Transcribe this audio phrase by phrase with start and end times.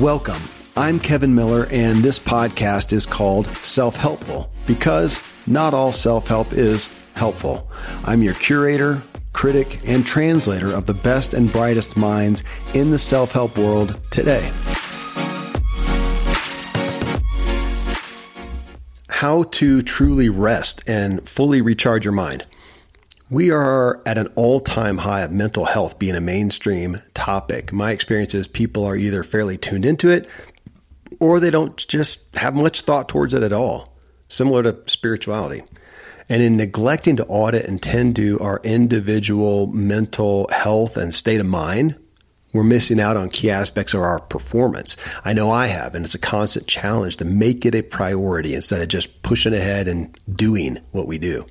[0.00, 0.42] Welcome.
[0.76, 6.52] I'm Kevin Miller, and this podcast is called Self Helpful because not all self help
[6.52, 7.70] is helpful.
[8.04, 13.32] I'm your curator, critic, and translator of the best and brightest minds in the self
[13.32, 14.52] help world today.
[19.08, 22.46] How to truly rest and fully recharge your mind.
[23.28, 27.72] We are at an all time high of mental health being a mainstream topic.
[27.72, 30.28] My experience is people are either fairly tuned into it
[31.18, 33.96] or they don't just have much thought towards it at all,
[34.28, 35.64] similar to spirituality.
[36.28, 41.46] And in neglecting to audit and tend to our individual mental health and state of
[41.46, 41.96] mind,
[42.52, 44.96] we're missing out on key aspects of our performance.
[45.24, 48.80] I know I have, and it's a constant challenge to make it a priority instead
[48.80, 51.44] of just pushing ahead and doing what we do.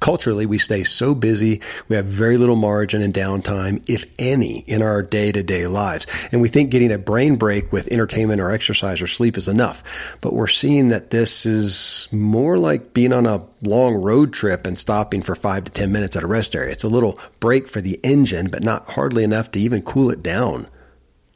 [0.00, 1.60] Culturally, we stay so busy.
[1.88, 6.06] We have very little margin and downtime, if any, in our day to day lives.
[6.32, 9.82] And we think getting a brain break with entertainment or exercise or sleep is enough.
[10.20, 14.78] But we're seeing that this is more like being on a long road trip and
[14.78, 16.72] stopping for five to 10 minutes at a rest area.
[16.72, 20.22] It's a little break for the engine, but not hardly enough to even cool it
[20.22, 20.68] down.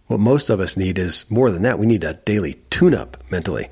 [0.07, 1.79] What most of us need is more than that.
[1.79, 3.69] We need a daily tune up mentally.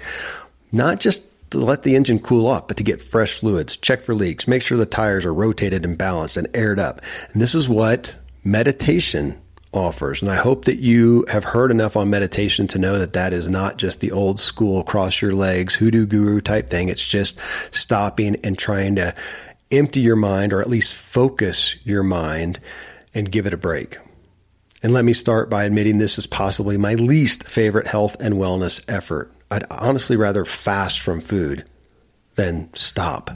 [0.70, 4.14] Not just to let the engine cool off, but to get fresh fluids, check for
[4.14, 7.00] leaks, make sure the tires are rotated and balanced and aired up.
[7.32, 9.40] And this is what meditation
[9.72, 10.22] offers.
[10.22, 13.48] And I hope that you have heard enough on meditation to know that that is
[13.48, 16.88] not just the old school cross your legs hoodoo guru type thing.
[16.88, 17.38] It's just
[17.70, 19.14] stopping and trying to
[19.70, 22.58] empty your mind or at least focus your mind
[23.14, 23.98] and give it a break.
[24.82, 28.82] And let me start by admitting this is possibly my least favorite health and wellness
[28.88, 29.32] effort.
[29.50, 31.64] I'd honestly rather fast from food
[32.34, 33.30] than stop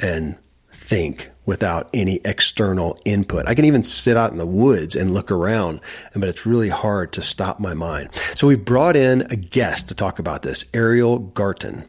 [0.00, 0.36] and
[0.72, 3.48] think without any external input.
[3.48, 5.80] I can even sit out in the woods and look around,
[6.14, 8.10] but it's really hard to stop my mind.
[8.34, 11.86] So we've brought in a guest to talk about this, Ariel Garten.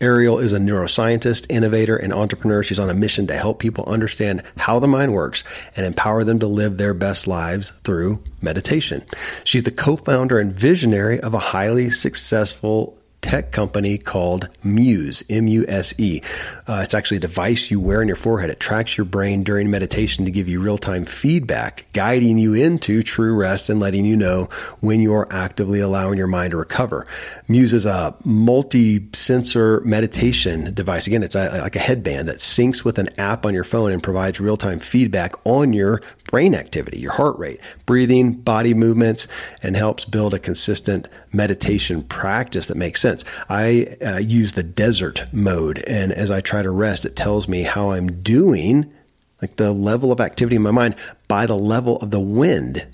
[0.00, 2.62] Ariel is a neuroscientist, innovator, and entrepreneur.
[2.62, 5.44] She's on a mission to help people understand how the mind works
[5.76, 9.02] and empower them to live their best lives through meditation.
[9.44, 15.64] She's the co-founder and visionary of a highly successful tech company called Muse, M U
[15.68, 16.22] S E.
[16.66, 18.50] Uh, it's actually a device you wear on your forehead.
[18.50, 23.02] It tracks your brain during meditation to give you real time feedback, guiding you into
[23.02, 24.48] true rest and letting you know
[24.80, 27.06] when you're actively allowing your mind to recover.
[27.48, 31.06] Muse is a multi sensor meditation device.
[31.06, 34.02] Again, it's a, like a headband that syncs with an app on your phone and
[34.02, 36.00] provides real time feedback on your
[36.30, 39.26] brain activity, your heart rate, breathing, body movements,
[39.62, 43.09] and helps build a consistent meditation practice that makes sense.
[43.48, 47.62] I uh, use the desert mode, and as I try to rest, it tells me
[47.62, 48.92] how I'm doing,
[49.40, 50.96] like the level of activity in my mind,
[51.28, 52.86] by the level of the wind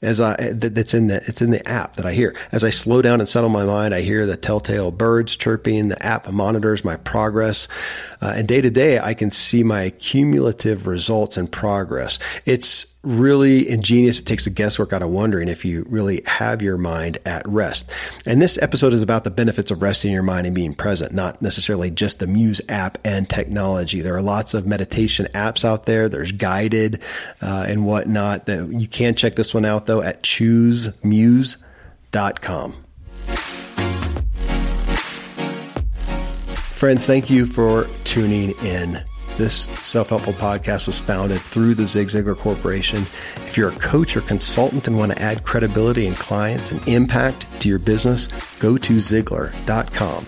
[0.00, 2.36] as I that's in the it's in the app that I hear.
[2.52, 5.88] As I slow down and settle my mind, I hear the telltale birds chirping.
[5.88, 7.66] The app monitors my progress,
[8.22, 12.18] uh, and day to day, I can see my cumulative results and progress.
[12.46, 14.18] It's really ingenious.
[14.20, 17.90] It takes the guesswork out of wondering if you really have your mind at rest.
[18.26, 21.40] And this episode is about the benefits of resting your mind and being present, not
[21.40, 24.00] necessarily just the Muse app and technology.
[24.00, 26.08] There are lots of meditation apps out there.
[26.08, 27.00] There's guided
[27.40, 28.46] uh, and whatnot.
[28.46, 31.64] That you can check this one out though at choosemuse.com.
[36.78, 39.02] Friends, thank you for tuning in.
[39.38, 43.02] This self helpful podcast was founded through the Zig Ziglar Corporation.
[43.46, 47.46] If you're a coach or consultant and want to add credibility and clients and impact
[47.62, 48.26] to your business,
[48.58, 50.26] go to Ziglar.com.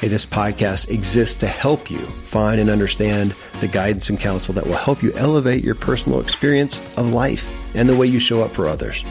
[0.00, 4.66] Hey, this podcast exists to help you find and understand the guidance and counsel that
[4.66, 8.50] will help you elevate your personal experience of life and the way you show up
[8.50, 9.04] for others.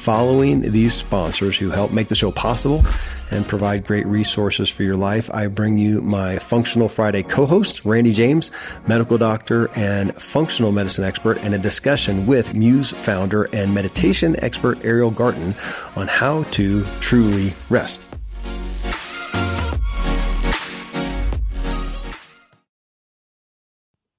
[0.00, 2.82] Following these sponsors who help make the show possible
[3.30, 8.14] and provide great resources for your life, I bring you my Functional Friday co-host, Randy
[8.14, 8.50] James,
[8.86, 14.82] medical doctor and functional medicine expert, and a discussion with Muse founder and meditation expert
[14.86, 15.54] Ariel Garten
[15.96, 18.09] on how to truly rest.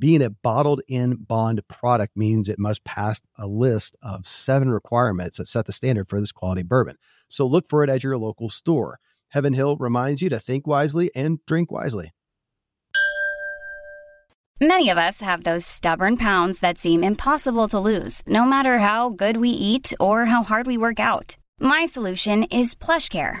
[0.00, 5.36] Being a bottled in bond product means it must pass a list of seven requirements
[5.36, 6.96] that set the standard for this quality bourbon.
[7.28, 8.98] So look for it at your local store.
[9.28, 12.14] Heaven Hill reminds you to think wisely and drink wisely.
[14.58, 19.10] Many of us have those stubborn pounds that seem impossible to lose, no matter how
[19.10, 21.36] good we eat or how hard we work out.
[21.58, 23.40] My solution is PlushCare.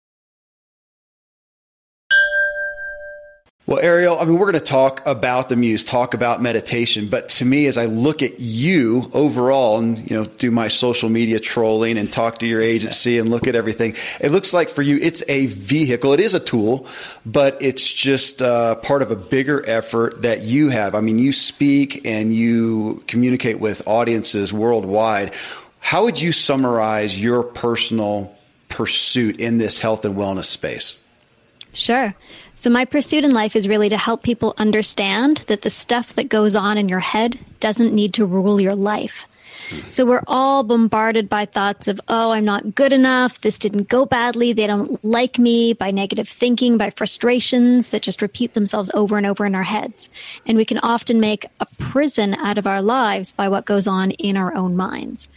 [3.67, 7.29] Well, Ariel, I mean, we're going to talk about the muse, talk about meditation, but
[7.29, 11.39] to me, as I look at you overall and, you know, do my social media
[11.39, 14.97] trolling and talk to your agency and look at everything, it looks like for you,
[14.99, 16.11] it's a vehicle.
[16.11, 16.87] It is a tool,
[17.23, 20.95] but it's just uh, part of a bigger effort that you have.
[20.95, 25.35] I mean, you speak and you communicate with audiences worldwide.
[25.79, 28.35] How would you summarize your personal
[28.69, 30.97] pursuit in this health and wellness space?
[31.73, 32.13] Sure.
[32.61, 36.29] So, my pursuit in life is really to help people understand that the stuff that
[36.29, 39.25] goes on in your head doesn't need to rule your life.
[39.87, 43.41] So we're all bombarded by thoughts of, oh, I'm not good enough.
[43.41, 44.53] This didn't go badly.
[44.53, 49.25] They don't like me by negative thinking, by frustrations that just repeat themselves over and
[49.25, 50.09] over in our heads.
[50.45, 54.11] And we can often make a prison out of our lives by what goes on
[54.11, 55.29] in our own minds.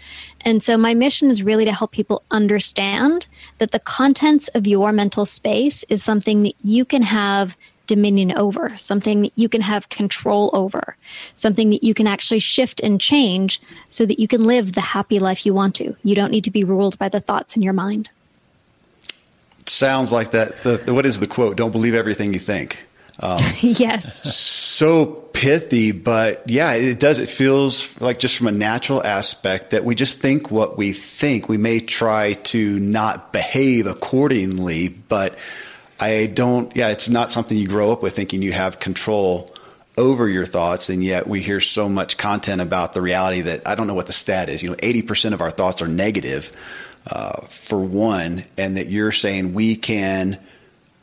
[0.42, 3.26] And so my mission is really to help people understand
[3.58, 8.76] that the contents of your mental space is something that you can have dominion over,
[8.76, 10.96] something that you can have control over,
[11.34, 15.18] something that you can actually shift and change so that you can live the happy
[15.18, 15.96] life you want to.
[16.02, 18.10] You don't need to be ruled by the thoughts in your mind.
[19.66, 20.62] Sounds like that.
[20.62, 21.56] The, the, what is the quote?
[21.56, 22.86] Don't believe everything you think.
[23.20, 24.34] Um, yes.
[24.34, 27.18] So pithy, but yeah, it does.
[27.18, 31.48] It feels like just from a natural aspect that we just think what we think.
[31.48, 35.38] We may try to not behave accordingly, but
[36.00, 39.54] I don't, yeah, it's not something you grow up with thinking you have control
[39.96, 40.88] over your thoughts.
[40.88, 44.06] And yet we hear so much content about the reality that I don't know what
[44.06, 44.62] the stat is.
[44.62, 46.50] You know, 80% of our thoughts are negative,
[47.06, 50.38] uh, for one, and that you're saying we can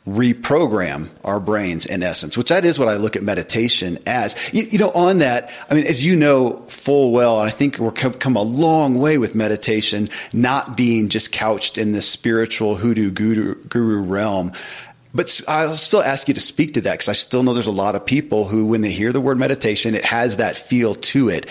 [0.06, 4.34] reprogram our brains in essence, which that is what I look at meditation as.
[4.52, 7.78] You, you, know, on that, I mean, as you know full well, and I think
[7.78, 12.74] we're come, come a long way with meditation, not being just couched in the spiritual
[12.74, 14.52] hoodoo guru, guru realm.
[15.14, 17.72] But I'll still ask you to speak to that because I still know there's a
[17.72, 21.28] lot of people who, when they hear the word meditation, it has that feel to
[21.28, 21.46] it.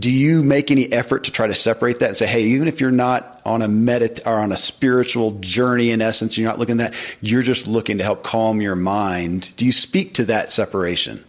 [0.00, 2.80] Do you make any effort to try to separate that and say, hey, even if
[2.80, 6.80] you're not on a medit or on a spiritual journey in essence, you're not looking
[6.80, 9.54] at that, you're just looking to help calm your mind.
[9.56, 11.24] Do you speak to that separation?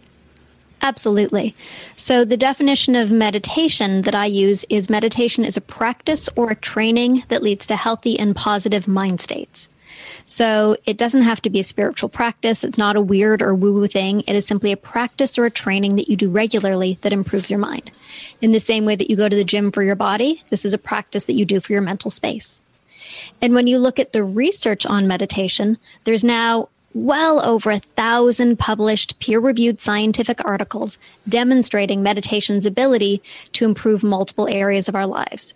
[0.82, 1.54] Absolutely.
[1.96, 6.56] So, the definition of meditation that I use is meditation is a practice or a
[6.56, 9.68] training that leads to healthy and positive mind states.
[10.32, 12.64] So it doesn't have to be a spiritual practice.
[12.64, 14.22] It's not a weird or woo woo thing.
[14.22, 17.60] It is simply a practice or a training that you do regularly that improves your
[17.60, 17.90] mind.
[18.40, 20.72] In the same way that you go to the gym for your body, this is
[20.72, 22.62] a practice that you do for your mental space.
[23.42, 28.58] And when you look at the research on meditation, there's now well over a thousand
[28.58, 30.96] published peer reviewed scientific articles
[31.28, 35.52] demonstrating meditation's ability to improve multiple areas of our lives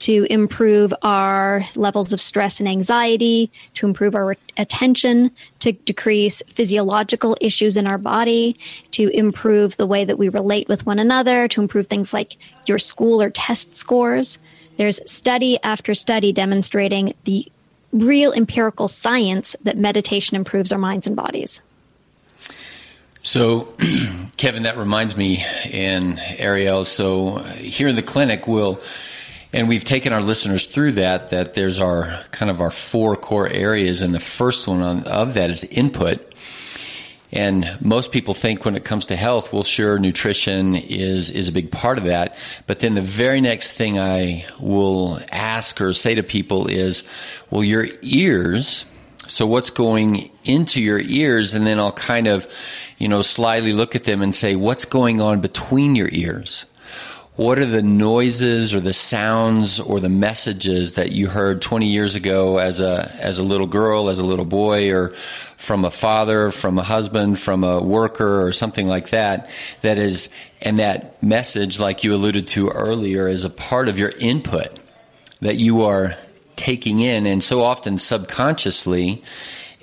[0.00, 7.36] to improve our levels of stress and anxiety, to improve our attention, to decrease physiological
[7.40, 8.56] issues in our body,
[8.92, 12.36] to improve the way that we relate with one another, to improve things like
[12.66, 14.38] your school or test scores.
[14.76, 17.50] There's study after study demonstrating the
[17.92, 21.60] real empirical science that meditation improves our minds and bodies.
[23.22, 23.74] So,
[24.36, 26.84] Kevin, that reminds me, and Ariel.
[26.84, 28.80] So, here in the clinic, we'll
[29.52, 33.48] and we've taken our listeners through that, that there's our kind of our four core
[33.48, 34.02] areas.
[34.02, 36.24] And the first one on, of that is input.
[37.30, 41.52] And most people think when it comes to health, well, sure, nutrition is, is a
[41.52, 42.36] big part of that.
[42.66, 47.04] But then the very next thing I will ask or say to people is,
[47.50, 48.86] well, your ears,
[49.26, 51.52] so what's going into your ears?
[51.52, 52.50] And then I'll kind of,
[52.96, 56.64] you know, slyly look at them and say, what's going on between your ears?
[57.38, 62.16] What are the noises or the sounds or the messages that you heard 20 years
[62.16, 65.10] ago as a as a little girl, as a little boy, or
[65.56, 69.48] from a father, from a husband, from a worker, or something like that?
[69.82, 70.30] That is,
[70.62, 74.76] and that message, like you alluded to earlier, is a part of your input
[75.40, 76.16] that you are
[76.56, 79.22] taking in, and so often subconsciously,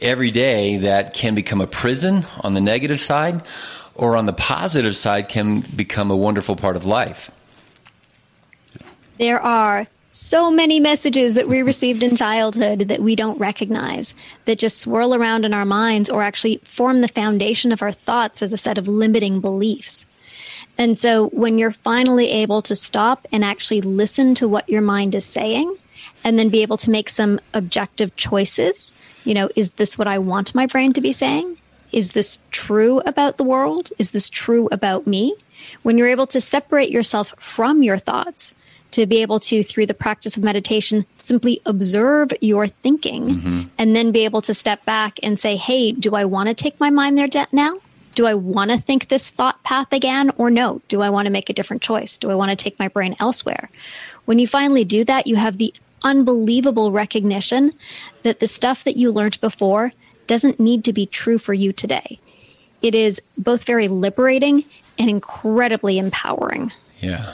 [0.02, 3.42] every day, that can become a prison on the negative side,
[3.94, 7.32] or on the positive side, can become a wonderful part of life.
[9.18, 14.14] There are so many messages that we received in childhood that we don't recognize,
[14.46, 18.42] that just swirl around in our minds or actually form the foundation of our thoughts
[18.42, 20.06] as a set of limiting beliefs.
[20.78, 25.16] And so when you're finally able to stop and actually listen to what your mind
[25.16, 25.78] is saying,
[26.24, 30.18] and then be able to make some objective choices, you know, is this what I
[30.18, 31.58] want my brain to be saying?
[31.92, 33.92] Is this true about the world?
[33.98, 35.36] Is this true about me?
[35.84, 38.54] When you're able to separate yourself from your thoughts,
[38.96, 43.62] to be able to, through the practice of meditation, simply observe your thinking mm-hmm.
[43.78, 46.80] and then be able to step back and say, hey, do I want to take
[46.80, 47.76] my mind there now?
[48.14, 50.82] Do I want to think this thought path again or no?
[50.88, 52.16] Do I want to make a different choice?
[52.16, 53.70] Do I want to take my brain elsewhere?
[54.24, 57.74] When you finally do that, you have the unbelievable recognition
[58.24, 59.92] that the stuff that you learned before
[60.26, 62.18] doesn't need to be true for you today.
[62.82, 64.64] It is both very liberating
[64.98, 66.72] and incredibly empowering.
[67.00, 67.34] Yeah.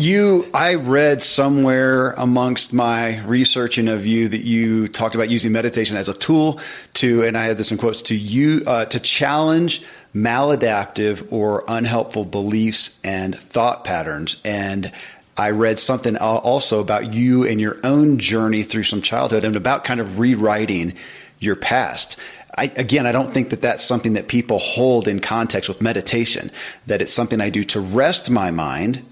[0.00, 5.96] You, I read somewhere amongst my researching of you that you talked about using meditation
[5.96, 6.60] as a tool
[6.94, 9.82] to, and I had this in quotes, to you, uh, to challenge
[10.14, 14.36] maladaptive or unhelpful beliefs and thought patterns.
[14.44, 14.92] And
[15.36, 19.82] I read something also about you and your own journey through some childhood and about
[19.82, 20.94] kind of rewriting
[21.40, 22.16] your past.
[22.56, 26.52] I, again, I don't think that that's something that people hold in context with meditation,
[26.86, 29.04] that it's something I do to rest my mind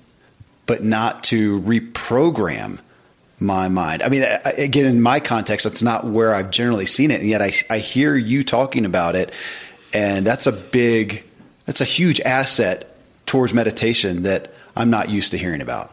[0.66, 2.80] but not to reprogram
[3.38, 4.02] my mind.
[4.02, 7.20] I mean, again, in my context, that's not where I've generally seen it.
[7.20, 9.30] And yet I, I hear you talking about it.
[9.92, 11.24] And that's a big,
[11.66, 12.96] that's a huge asset
[13.26, 15.92] towards meditation that I'm not used to hearing about.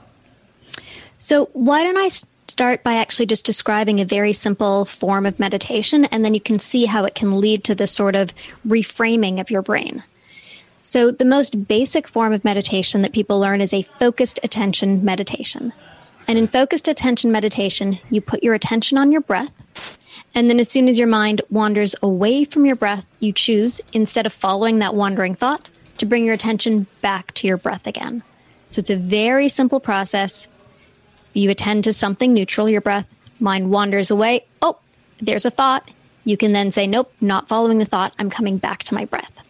[1.17, 2.09] So, why don't I
[2.47, 6.59] start by actually just describing a very simple form of meditation, and then you can
[6.59, 8.33] see how it can lead to this sort of
[8.67, 10.03] reframing of your brain.
[10.85, 15.71] So, the most basic form of meditation that people learn is a focused attention meditation.
[16.27, 19.97] And in focused attention meditation, you put your attention on your breath.
[20.35, 24.25] And then, as soon as your mind wanders away from your breath, you choose, instead
[24.25, 28.21] of following that wandering thought, to bring your attention back to your breath again.
[28.67, 30.49] So, it's a very simple process.
[31.31, 33.07] You attend to something neutral, your breath,
[33.39, 34.45] mind wanders away.
[34.61, 34.77] Oh,
[35.21, 35.89] there's a thought.
[36.25, 38.13] You can then say, Nope, not following the thought.
[38.19, 39.42] I'm coming back to my breath.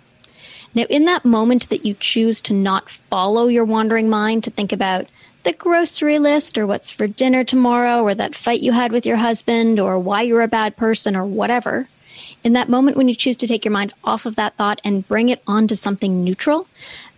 [0.76, 4.72] Now, in that moment that you choose to not follow your wandering mind, to think
[4.72, 5.06] about
[5.44, 9.18] the grocery list or what's for dinner tomorrow or that fight you had with your
[9.18, 11.88] husband or why you're a bad person or whatever,
[12.44, 15.08] in that moment when you choose to take your mind off of that thought and
[15.08, 16.68] bring it onto something neutral,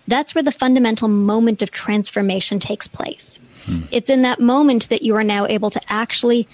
[0.07, 3.39] that's where the fundamental moment of transformation takes place.
[3.65, 3.81] Hmm.
[3.91, 6.47] It's in that moment that you are now able to actually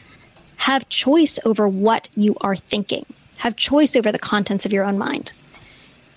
[0.58, 3.06] have choice over what you are thinking,
[3.40, 5.32] have choice over the contents of your own mind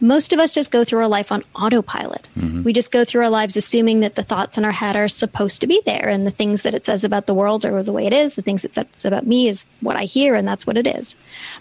[0.01, 2.29] most of us just go through our life on autopilot.
[2.39, 2.63] Mm-hmm.
[2.63, 5.61] We just go through our lives assuming that the thoughts in our head are supposed
[5.61, 8.07] to be there and the things that it says about the world are the way
[8.07, 8.35] it is.
[8.35, 11.15] The things it says about me is what I hear and that's what it is.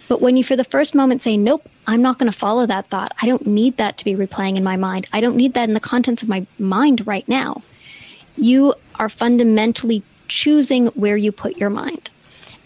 [0.08, 2.88] But when you, for the first moment, say, nope, I'm not going to follow that
[2.88, 3.14] thought.
[3.22, 5.08] I don't need that to be replaying in my mind.
[5.14, 7.62] I don't need that in the contents of my mind right now.
[8.36, 12.10] You are fundamentally choosing where you put your mind.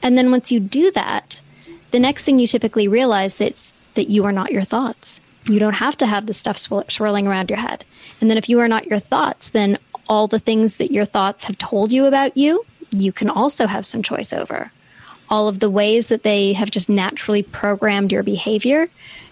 [0.01, 1.41] And then once you do that,
[1.91, 5.73] the next thing you typically realize is that you are not your thoughts you don't
[5.73, 7.85] have to have the stuff swirling around your head.
[8.19, 9.77] And then if you are not your thoughts, then
[10.09, 13.85] all the things that your thoughts have told you about you, you can also have
[13.85, 14.71] some choice over.
[15.29, 18.89] All of the ways that they have just naturally programmed your behavior,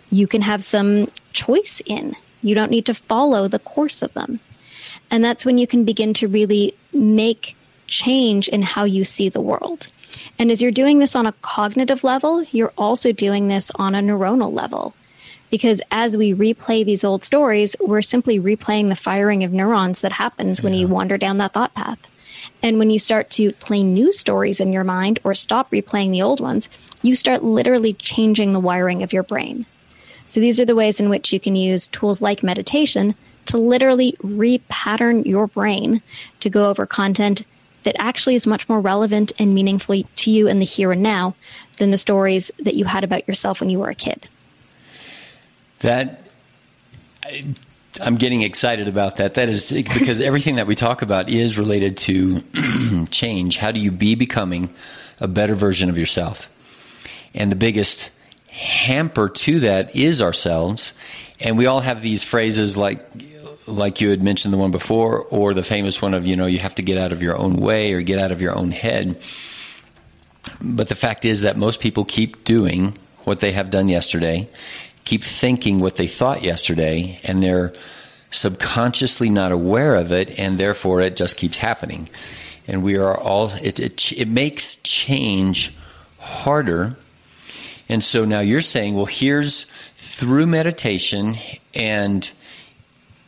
[0.10, 2.16] you can have some choice in.
[2.42, 4.40] You don't need to follow the course of them.
[5.10, 7.56] And that's when you can begin to really make
[7.88, 9.88] change in how you see the world.
[10.38, 14.02] And as you're doing this on a cognitive level, you're also doing this on a
[14.02, 14.94] neuronal level
[15.50, 20.14] because as we replay these old stories, we're simply replaying the firing of neurons that
[20.14, 22.00] happens when you wander down that thought path.
[22.62, 26.22] And when you start to play new stories in your mind or stop replaying the
[26.22, 26.70] old ones,
[27.02, 29.66] you start literally changing the wiring of your brain.
[30.25, 34.14] So these are the ways in which you can use tools like meditation to literally
[34.24, 36.02] repattern your brain
[36.40, 37.46] to go over content
[37.84, 41.36] that actually is much more relevant and meaningful to you in the here and now
[41.78, 44.28] than the stories that you had about yourself when you were a kid
[45.86, 46.22] that
[48.01, 49.36] I'm getting excited about that.
[49.36, 52.44] That is because everything that we talk about is related to
[53.12, 53.58] change.
[53.58, 54.74] How do you be becoming
[55.20, 56.50] a better version of yourself?
[57.34, 58.10] And the biggest
[58.48, 60.94] hamper to that is ourselves.
[61.39, 63.06] And we all have these phrases like
[63.68, 66.60] like you had mentioned the one before or the famous one of you know you
[66.60, 69.20] have to get out of your own way or get out of your own head.
[70.62, 74.48] But the fact is that most people keep doing what they have done yesterday
[75.06, 77.74] keep thinking what they thought yesterday and they're
[78.32, 82.08] subconsciously not aware of it and therefore it just keeps happening
[82.68, 85.74] and we are all it, it, it makes change
[86.20, 86.98] harder
[87.88, 91.36] and so now you're saying well here's through meditation
[91.74, 92.32] and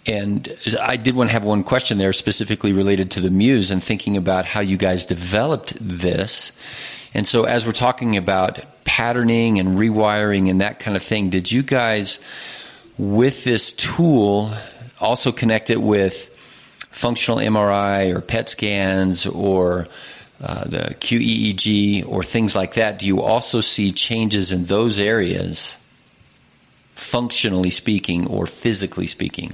[0.07, 0.50] and
[0.81, 4.15] I did want to have one question there specifically related to the muse and thinking
[4.15, 6.53] about how you guys developed this.
[7.13, 11.51] And so, as we're talking about patterning and rewiring and that kind of thing, did
[11.51, 12.20] you guys,
[12.98, 14.51] with this tool,
[15.00, 16.34] also connect it with
[16.89, 19.88] functional MRI or PET scans or
[20.39, 22.98] uh, the QEEG or things like that?
[22.98, 25.75] Do you also see changes in those areas,
[26.96, 29.53] functionally speaking or physically speaking?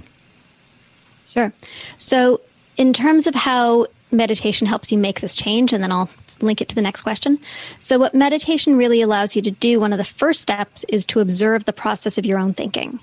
[1.33, 1.51] Sure.
[1.97, 2.39] So,
[2.77, 6.09] in terms of how meditation helps you make this change, and then I'll
[6.41, 7.39] link it to the next question.
[7.79, 11.19] So, what meditation really allows you to do, one of the first steps is to
[11.19, 12.99] observe the process of your own thinking.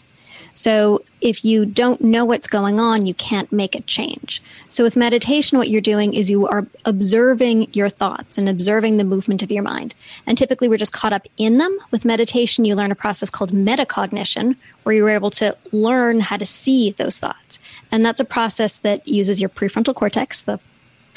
[0.52, 4.42] So, if you don't know what's going on, you can't make a change.
[4.68, 9.04] So, with meditation, what you're doing is you are observing your thoughts and observing the
[9.04, 9.94] movement of your mind.
[10.26, 11.78] And typically, we're just caught up in them.
[11.90, 16.46] With meditation, you learn a process called metacognition, where you're able to learn how to
[16.46, 17.58] see those thoughts.
[17.92, 20.58] And that's a process that uses your prefrontal cortex, the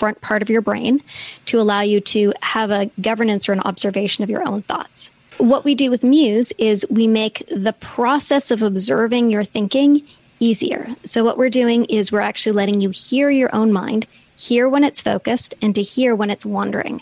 [0.03, 1.01] front part of your brain,
[1.45, 5.09] to allow you to have a governance or an observation of your own thoughts.
[5.37, 10.05] What we do with Muse is we make the process of observing your thinking
[10.41, 10.87] easier.
[11.05, 14.05] So, what we're doing is we're actually letting you hear your own mind,
[14.35, 17.01] hear when it's focused, and to hear when it's wandering.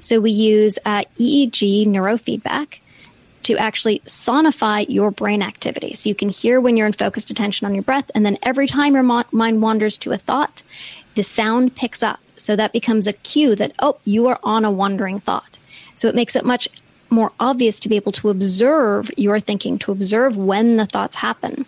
[0.00, 2.80] So, we use uh, EEG neurofeedback
[3.44, 5.94] to actually sonify your brain activity.
[5.94, 8.66] So you can hear when you're in focused attention on your breath, and then every
[8.66, 10.62] time your mind wanders to a thought,
[11.14, 12.20] the sound picks up.
[12.40, 15.58] So that becomes a cue that, oh, you are on a wandering thought.
[15.94, 16.68] So it makes it much
[17.10, 21.66] more obvious to be able to observe your thinking, to observe when the thoughts happen.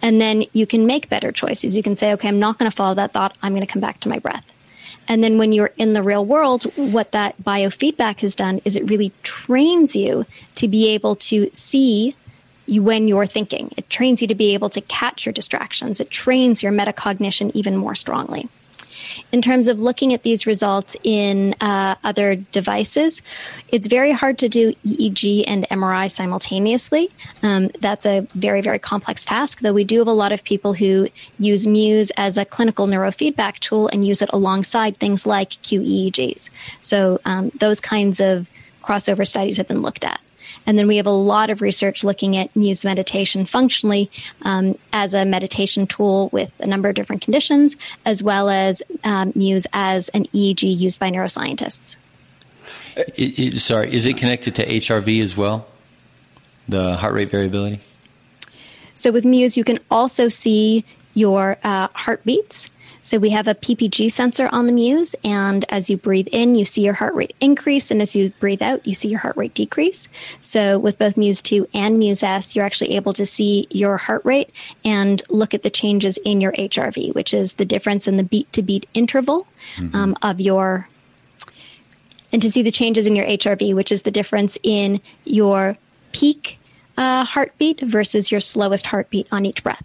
[0.00, 1.76] And then you can make better choices.
[1.76, 3.36] You can say, okay, I'm not going to follow that thought.
[3.42, 4.44] I'm going to come back to my breath.
[5.08, 8.88] And then when you're in the real world, what that biofeedback has done is it
[8.88, 12.14] really trains you to be able to see
[12.66, 13.72] you when you're thinking.
[13.76, 16.00] It trains you to be able to catch your distractions.
[16.00, 18.48] It trains your metacognition even more strongly.
[19.32, 23.22] In terms of looking at these results in uh, other devices,
[23.68, 27.10] it's very hard to do EEG and MRI simultaneously.
[27.42, 30.74] Um, that's a very, very complex task, though we do have a lot of people
[30.74, 36.50] who use Muse as a clinical neurofeedback tool and use it alongside things like QEEGs.
[36.80, 38.50] So um, those kinds of
[38.82, 40.20] crossover studies have been looked at.
[40.66, 44.10] And then we have a lot of research looking at Muse meditation functionally
[44.42, 49.32] um, as a meditation tool with a number of different conditions, as well as um,
[49.34, 51.96] Muse as an EEG used by neuroscientists.
[52.96, 55.66] It, it, sorry, is it connected to HRV as well?
[56.68, 57.80] The heart rate variability?
[58.94, 60.84] So with Muse, you can also see
[61.14, 62.70] your uh, heartbeats
[63.02, 66.64] so we have a PPG sensor on the Muse, and as you breathe in, you
[66.64, 69.54] see your heart rate increase, and as you breathe out, you see your heart rate
[69.54, 70.08] decrease.
[70.40, 74.24] So with both Muse 2 and Muse S, you're actually able to see your heart
[74.24, 74.50] rate
[74.84, 78.50] and look at the changes in your HRV, which is the difference in the beat
[78.52, 79.94] to beat interval mm-hmm.
[79.96, 80.88] um, of your
[82.32, 85.76] and to see the changes in your HRV, which is the difference in your
[86.12, 86.58] peak
[86.96, 89.84] uh, heartbeat versus your slowest heartbeat on each breath.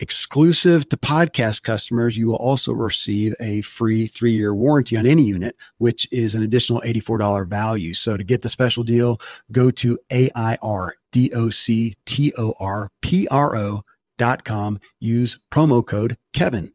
[0.00, 5.22] Exclusive to podcast customers, you will also receive a free three year warranty on any
[5.22, 7.94] unit, which is an additional $84 value.
[7.94, 9.20] So to get the special deal,
[9.52, 10.64] go to A-I-R-D-O-C-T-O-R-P-R-O
[14.16, 14.80] dot com.
[15.00, 16.72] Use promo code Kevin.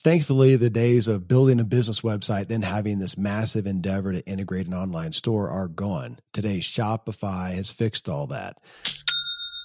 [0.00, 4.68] Thankfully, the days of building a business website, then having this massive endeavor to integrate
[4.68, 6.20] an online store are gone.
[6.32, 8.56] Today, Shopify has fixed all that.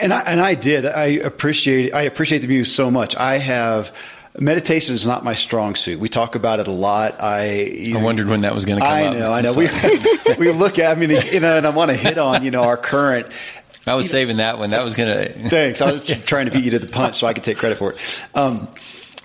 [0.00, 0.86] And I, and I did.
[0.86, 3.16] I appreciate I appreciate the muse so much.
[3.16, 3.94] I have
[4.38, 5.98] meditation is not my strong suit.
[5.98, 7.20] We talk about it a lot.
[7.20, 9.16] I you I wondered when that was going to come I up.
[9.16, 9.54] know, I know.
[9.54, 9.68] We
[10.38, 10.96] we look at.
[10.96, 13.26] I mean, you know, and I want to hit on you know our current.
[13.86, 14.70] I was saving know, that one.
[14.70, 15.48] That was going to.
[15.48, 15.80] Thanks.
[15.80, 17.92] I was trying to beat you to the punch so I could take credit for
[17.92, 17.98] it.
[18.34, 18.68] Um,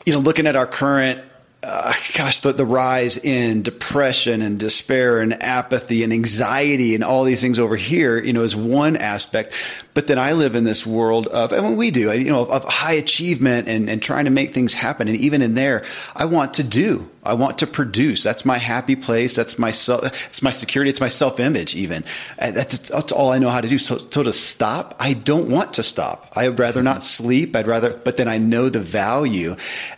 [0.06, 1.21] you know, looking at our current
[1.65, 7.23] uh, gosh, the, the rise in depression and despair and apathy and anxiety and all
[7.23, 9.54] these things over here, you know, is one aspect.
[9.95, 12.63] But then I live in this world of, and we do, you know, of, of
[12.65, 15.08] high achievement and, and trying to make things happen.
[15.08, 17.10] And even in there, I want to do.
[17.23, 18.21] I want to produce.
[18.21, 19.36] That's my happy place.
[19.36, 20.89] That's my self, it's my security.
[20.89, 22.03] It's my self image even.
[22.38, 23.77] That's, that's, all I know how to do.
[23.77, 26.31] So, so to stop, I don't want to stop.
[26.36, 27.55] I'd rather not sleep.
[27.55, 29.55] I'd rather, but then I know the value.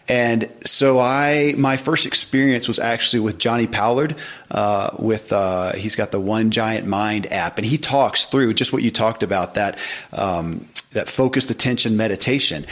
[0.07, 4.15] And so I, my first experience was actually with Jonni Pollard,
[4.51, 8.73] uh, with, uh, he's got the One Giant Mind app and he talks through just
[8.73, 9.79] what you talked about that,
[10.13, 12.65] um, that focused attention meditation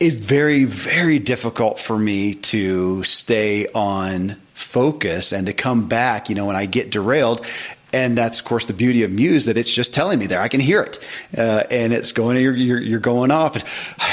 [0.00, 6.34] it's very, very difficult for me to stay on focus and to come back, you
[6.34, 7.46] know, when I get derailed.
[7.92, 10.40] And that's, of course, the beauty of Muse that it's just telling me there.
[10.40, 10.98] I can hear it,
[11.36, 12.36] uh, and it's going.
[12.36, 13.64] You're, you're, you're, going off, and,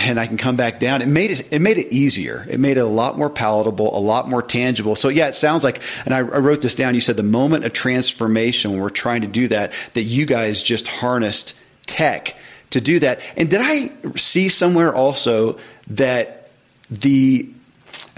[0.02, 1.02] and I can come back down.
[1.02, 1.54] It made it.
[1.54, 2.46] It made it easier.
[2.50, 4.96] It made it a lot more palatable, a lot more tangible.
[4.96, 5.82] So yeah, it sounds like.
[6.06, 6.96] And I, I wrote this down.
[6.96, 10.64] You said the moment of transformation when we're trying to do that, that you guys
[10.64, 11.54] just harnessed
[11.86, 12.36] tech
[12.72, 13.22] to do that.
[13.36, 16.50] And did I see somewhere also that
[16.90, 17.50] the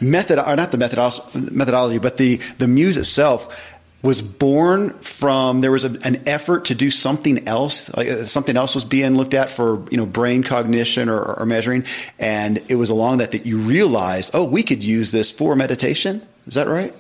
[0.01, 5.83] method, or not the methodology, but the, the muse itself was born from there was
[5.83, 9.51] a, an effort to do something else like uh, something else was being looked at
[9.51, 11.85] for you know brain cognition or, or measuring.
[12.17, 16.21] And it was along that that you realized oh we could use this for meditation.
[16.47, 16.93] Is that right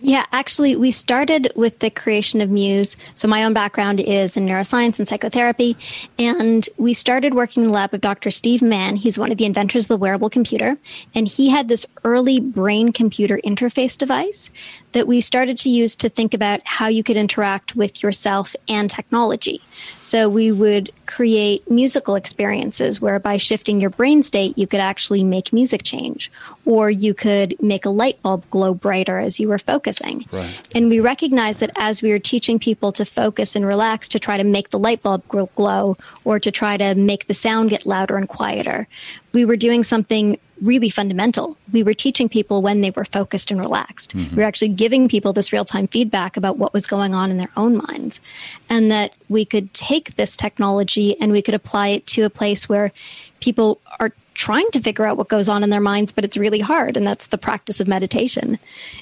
[0.00, 2.96] yeah, actually, we started with the creation of Muse.
[3.14, 5.76] So, my own background is in neuroscience and psychotherapy.
[6.18, 8.30] And we started working in the lab of Dr.
[8.30, 8.96] Steve Mann.
[8.96, 10.76] He's one of the inventors of the wearable computer.
[11.14, 14.50] And he had this early brain computer interface device
[14.92, 18.88] that we started to use to think about how you could interact with yourself and
[18.88, 19.60] technology.
[20.00, 25.24] So we would create musical experiences where by shifting your brain state, you could actually
[25.24, 26.30] make music change,
[26.66, 30.26] or you could make a light bulb glow brighter as you were focusing.
[30.30, 30.50] Right.
[30.74, 34.36] And we recognized that as we were teaching people to focus and relax to try
[34.36, 38.18] to make the light bulb glow or to try to make the sound get louder
[38.18, 38.86] and quieter,
[39.32, 41.56] we were doing something really fundamental.
[41.72, 44.16] We were teaching people when they were focused and relaxed.
[44.16, 44.36] Mm-hmm.
[44.36, 47.38] We were actually giving people this real time feedback about what was going on in
[47.38, 48.20] their own minds.
[48.68, 52.68] And that we could take this technology and we could apply it to a place
[52.68, 52.92] where
[53.40, 56.60] people are trying to figure out what goes on in their minds, but it's really
[56.60, 56.96] hard.
[56.96, 58.56] And that's the practice of meditation.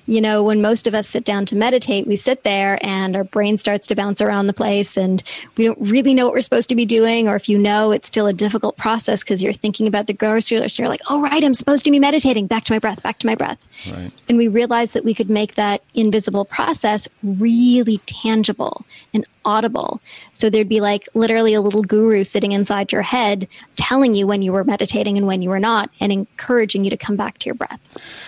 [0.06, 3.22] You know, when most of us sit down to meditate, we sit there and our
[3.22, 5.22] brain starts to bounce around the place and
[5.58, 7.28] we don't really know what we're supposed to be doing.
[7.28, 10.58] Or if you know, it's still a difficult process because you're thinking about the grocery
[10.58, 10.78] list.
[10.78, 12.46] You're like, oh, right, I'm supposed to be meditating.
[12.46, 13.62] Back to my breath, back to my breath.
[13.92, 14.10] Right.
[14.30, 20.00] And we realized that we could make that invisible process really tangible and audible.
[20.32, 24.42] So there'd be like literally a little guru sitting inside your head telling you when
[24.42, 27.46] you were meditating and when you were not and encouraging you to come back to
[27.46, 27.80] your breath.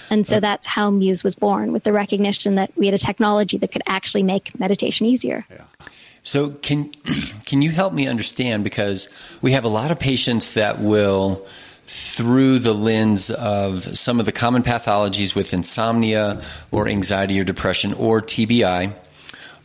[0.09, 3.59] And so that's how Muse was born with the recognition that we had a technology
[3.59, 5.43] that could actually make meditation easier.
[5.51, 5.65] Yeah.
[6.23, 6.93] So can
[7.47, 9.09] can you help me understand because
[9.43, 11.47] we have a lot of patients that will
[11.87, 17.95] through the lens of some of the common pathologies with insomnia or anxiety or depression
[17.95, 18.95] or TBI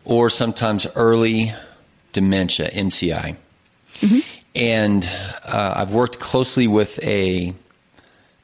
[0.06, 1.54] or sometimes early
[2.12, 3.36] dementia, MCI.
[3.96, 4.20] Mm-hmm.
[4.56, 5.10] And
[5.46, 7.54] uh, I've worked closely with a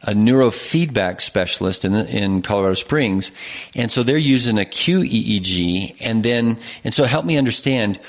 [0.03, 3.31] a neurofeedback specialist in, in Colorado Springs,
[3.75, 7.99] and so they're using a QEEG, and then and so help me understand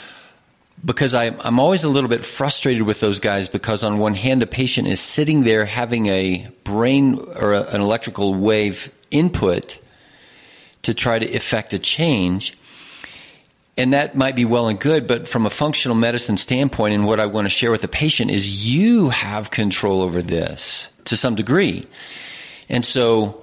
[0.85, 4.41] because I, I'm always a little bit frustrated with those guys because on one hand
[4.41, 9.79] the patient is sitting there having a brain or a, an electrical wave input
[10.83, 12.57] to try to effect a change
[13.81, 17.19] and that might be well and good, but from a functional medicine standpoint, and what
[17.19, 21.35] I want to share with the patient is you have control over this to some
[21.35, 21.87] degree.
[22.69, 23.43] And so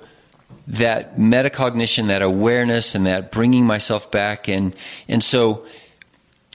[0.67, 4.76] that metacognition, that awareness, and that bringing myself back, and,
[5.08, 5.65] and so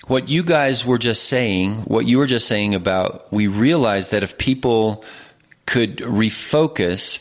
[0.07, 4.23] what you guys were just saying, what you were just saying about, we realized that
[4.23, 5.05] if people
[5.67, 7.19] could refocus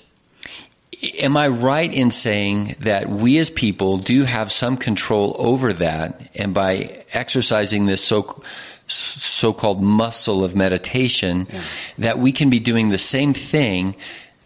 [1.01, 6.21] am I right in saying that we as people do have some control over that,
[6.35, 8.43] and by exercising this so
[8.87, 11.61] so-called muscle of meditation, yeah.
[11.97, 13.95] that we can be doing the same thing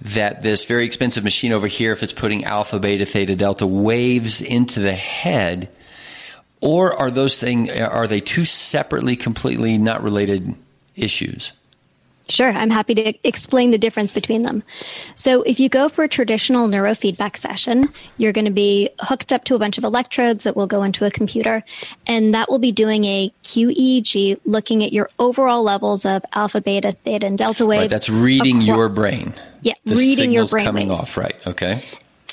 [0.02, 4.42] that this very expensive machine over here, if it's putting alpha, beta, theta, delta waves
[4.42, 5.68] into the head,
[6.62, 10.56] or are those things are they two separately, completely not related
[10.96, 11.52] issues?
[12.28, 14.64] Sure, I'm happy to explain the difference between them.
[15.14, 19.44] So, if you go for a traditional neurofeedback session, you're going to be hooked up
[19.46, 21.64] to a bunch of electrodes that will go into a computer,
[22.08, 26.94] and that will be doing a QEEG looking at your overall levels of alpha, beta,
[26.94, 27.82] theta, and delta waves.
[27.82, 28.68] Right, that's reading across.
[28.68, 29.34] your brain.
[29.62, 31.02] Yeah, the reading your brain coming waves.
[31.02, 31.36] off, right?
[31.46, 31.84] Okay.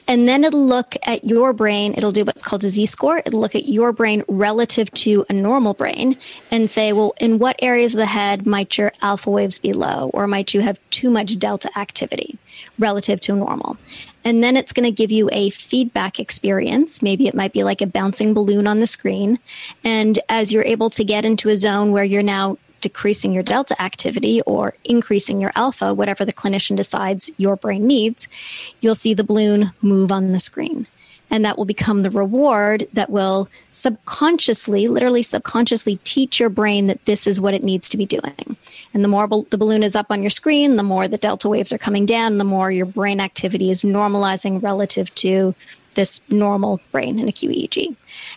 [0.08, 1.94] And then it'll look at your brain.
[1.96, 3.22] It'll do what's called a Z score.
[3.24, 6.16] It'll look at your brain relative to a normal brain
[6.50, 10.10] and say, well, in what areas of the head might your alpha waves be low?
[10.12, 12.36] Or might you have too much delta activity
[12.78, 13.76] relative to normal?
[14.24, 17.02] And then it's going to give you a feedback experience.
[17.02, 19.38] Maybe it might be like a bouncing balloon on the screen.
[19.82, 23.81] And as you're able to get into a zone where you're now decreasing your delta
[23.81, 28.29] activity or increasing your alpha, whatever the clinician decides your brain needs,
[28.81, 30.87] you'll see the balloon move on the screen.
[31.31, 37.03] And that will become the reward that will subconsciously, literally subconsciously, teach your brain that
[37.07, 38.57] this is what it needs to be doing.
[38.92, 41.73] And the more the balloon is up on your screen, the more the delta waves
[41.73, 45.55] are coming down, the more your brain activity is normalizing relative to
[45.94, 47.96] this normal brain in a QEEG.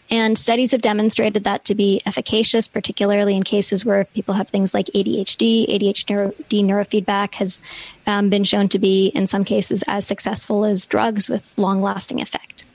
[0.10, 4.74] And studies have demonstrated that to be efficacious, particularly in cases where people have things
[4.74, 5.68] like ADHD.
[5.68, 7.60] ADHD neurofeedback has
[8.08, 12.22] um, been shown to be, in some cases, as successful as drugs with long lasting
[12.22, 12.66] effect.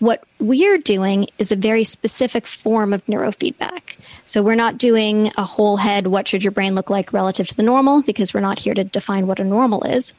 [0.00, 3.96] What we're doing is a very specific form of neurofeedback.
[4.22, 7.56] So we're not doing a whole head, what should your brain look like relative to
[7.56, 10.12] the normal, because we're not here to define what a normal is.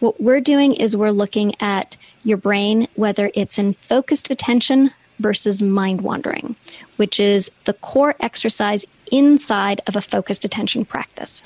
[0.00, 5.62] What we're doing is we're looking at your brain, whether it's in focused attention versus
[5.62, 6.56] mind wandering,
[6.96, 11.42] which is the core exercise inside of a focused attention practice.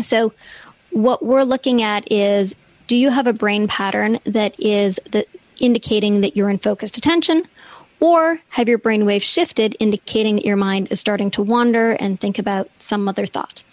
[0.00, 0.32] So,
[0.90, 2.54] what we're looking at is
[2.86, 5.26] do you have a brain pattern that is the,
[5.58, 7.44] indicating that you're in focused attention?
[8.00, 12.20] Or have your brain waves shifted, indicating that your mind is starting to wander and
[12.20, 13.64] think about some other thought?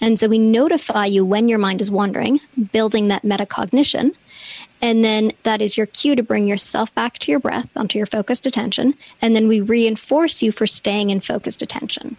[0.00, 2.40] And so we notify you when your mind is wandering,
[2.72, 4.14] building that metacognition.
[4.82, 8.06] And then that is your cue to bring yourself back to your breath, onto your
[8.06, 8.94] focused attention.
[9.20, 12.16] And then we reinforce you for staying in focused attention.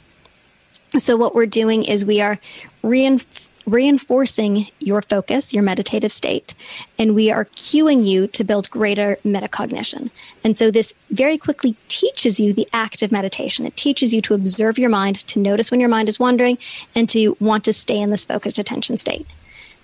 [0.98, 2.38] So, what we're doing is we are
[2.84, 6.54] reinforcing reinforcing your focus, your meditative state,
[6.98, 10.10] and we are cueing you to build greater metacognition.
[10.44, 13.66] And so this very quickly teaches you the act of meditation.
[13.66, 16.58] It teaches you to observe your mind, to notice when your mind is wandering,
[16.96, 19.26] and to want to stay in this focused attention state.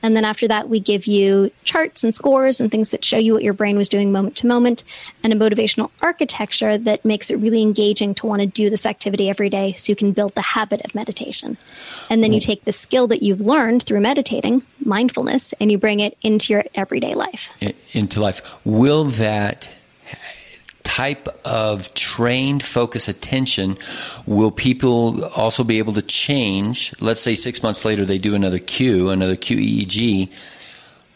[0.03, 3.33] And then after that, we give you charts and scores and things that show you
[3.33, 4.83] what your brain was doing moment to moment
[5.23, 9.29] and a motivational architecture that makes it really engaging to want to do this activity
[9.29, 11.57] every day so you can build the habit of meditation.
[12.09, 12.47] And then you mm-hmm.
[12.47, 16.63] take the skill that you've learned through meditating, mindfulness, and you bring it into your
[16.75, 17.49] everyday life.
[17.93, 18.41] Into life.
[18.65, 19.69] Will that
[20.97, 23.77] type of trained focus attention
[24.25, 28.57] will people also be able to change let's say six months later they do another
[28.57, 30.27] q another qeeg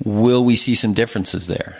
[0.03, 1.75] will we see some differences there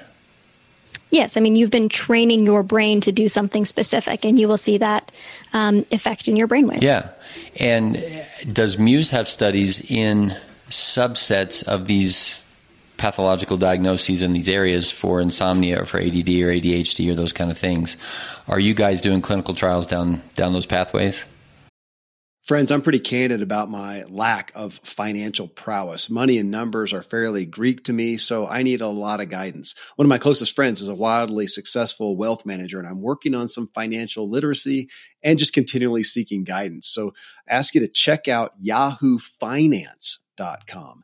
[1.12, 4.58] Yes, I mean, you've been training your brain to do something specific, and you will
[4.58, 5.12] see that
[5.52, 6.82] um, effect in your brainwaves.
[6.82, 7.10] Yeah.
[7.60, 8.02] And
[8.54, 10.34] does Muse have studies in
[10.70, 12.41] subsets of these
[13.02, 17.50] pathological diagnoses in these areas for insomnia or for ADD or ADHD or those kind
[17.50, 17.98] of things.
[18.48, 21.26] Are you guys doing clinical trials down down those pathways?
[22.44, 26.12] Friends, I'm pretty candid about my lack of financial prowess.
[26.12, 29.74] Money and numbers are fairly Greek to me, so I need a lot of guidance.
[29.96, 33.48] One of my closest friends is a wildly successful wealth manager, and I'm working on
[33.48, 34.90] some financial literacy
[35.24, 36.88] and just continually seeking guidance.
[36.88, 37.14] So
[37.50, 41.04] I ask you to check out yahoofinance.com.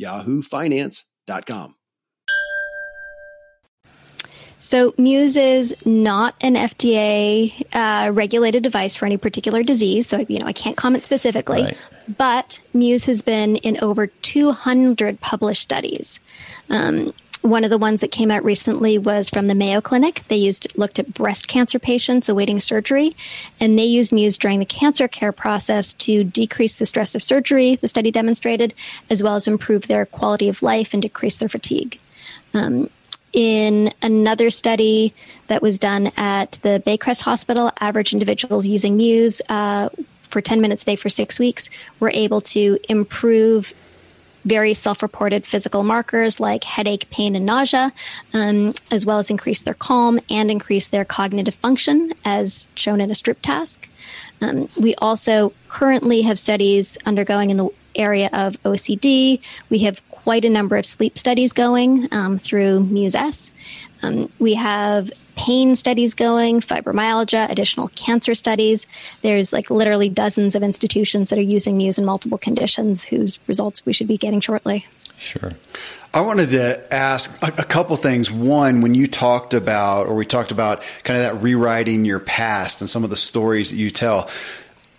[0.00, 1.74] yahoofinance.com.
[4.58, 10.06] So, Muse is not an FDA uh, regulated device for any particular disease.
[10.06, 11.64] So, you know, I can't comment specifically.
[11.64, 11.76] Right.
[12.16, 16.18] But Muse has been in over 200 published studies.
[16.70, 17.12] Um,
[17.44, 20.22] one of the ones that came out recently was from the Mayo Clinic.
[20.28, 23.14] They used looked at breast cancer patients awaiting surgery,
[23.60, 27.76] and they used Muse during the cancer care process to decrease the stress of surgery.
[27.76, 28.72] The study demonstrated,
[29.10, 32.00] as well as improve their quality of life and decrease their fatigue.
[32.54, 32.88] Um,
[33.34, 35.12] in another study
[35.48, 39.90] that was done at the Baycrest Hospital, average individuals using Muse uh,
[40.30, 41.68] for 10 minutes a day for six weeks
[42.00, 43.74] were able to improve
[44.44, 47.92] very self reported physical markers like headache, pain, and nausea,
[48.32, 53.10] um, as well as increase their calm and increase their cognitive function, as shown in
[53.10, 53.88] a Stroop task.
[54.40, 59.40] Um, we also currently have studies undergoing in the area of OCD.
[59.70, 63.50] We have quite a number of sleep studies going um, through Muse
[64.02, 68.86] Um, we have pain studies going, fibromyalgia, additional cancer studies.
[69.22, 73.84] There's like literally dozens of institutions that are using Muse in multiple conditions whose results
[73.84, 74.86] we should be getting shortly.
[75.16, 75.52] Sure.
[76.12, 78.30] I wanted to ask a, a, couple things.
[78.30, 82.80] One, when you talked about, or we talked about kind of that rewriting your past
[82.80, 84.30] and some of the stories that you tell,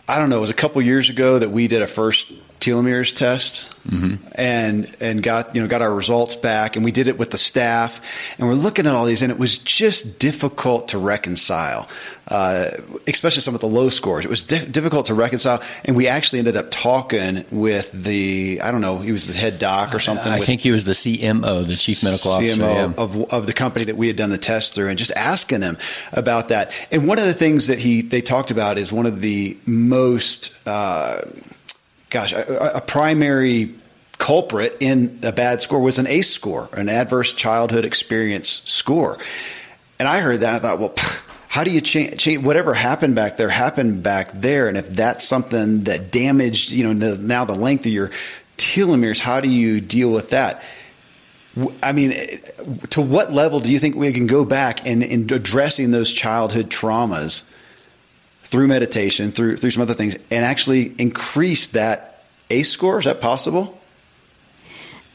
[0.07, 2.31] I don't know, it was a couple years ago that we did a first
[2.65, 4.15] telomeres test mm-hmm.
[4.33, 7.37] and and got you know got our results back and we did it with the
[7.37, 8.01] staff
[8.39, 11.87] and we're looking at all these and it was just difficult to reconcile
[12.27, 12.71] uh,
[13.05, 14.25] especially some of the low scores.
[14.25, 18.71] It was di- difficult to reconcile and we actually ended up talking with the I
[18.71, 21.67] don't know he was the head doc or something I think he was the CMO
[21.67, 24.73] the chief medical officer CMO of, of the company that we had done the test
[24.73, 25.77] through and just asking him
[26.11, 26.71] about that.
[26.91, 30.55] And one of the things that he they talked about is one of the most
[30.67, 31.21] uh,
[32.15, 33.75] gosh, a, a primary
[34.17, 39.17] culprit in a bad score was an ACE score, an adverse childhood experience score.
[39.99, 40.93] And I heard that and I thought, well,
[41.49, 44.69] how do you change, change, whatever happened back there happened back there?
[44.69, 48.11] And if that's something that damaged, you know, now the length of your
[48.55, 50.63] telomeres, how do you deal with that?
[51.83, 52.37] I mean, eh,
[52.91, 56.69] to what level do you think we can go back in, in addressing those childhood
[56.69, 57.43] traumas
[58.55, 62.99] through meditation, through through some other things, and actually increase that ACE score?
[62.99, 63.77] Is that possible?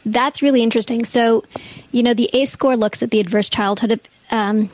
[0.05, 1.07] That's really interesting.
[1.07, 1.44] So,
[1.90, 3.98] you know, the ACE score looks at the adverse childhood
[4.31, 4.68] um,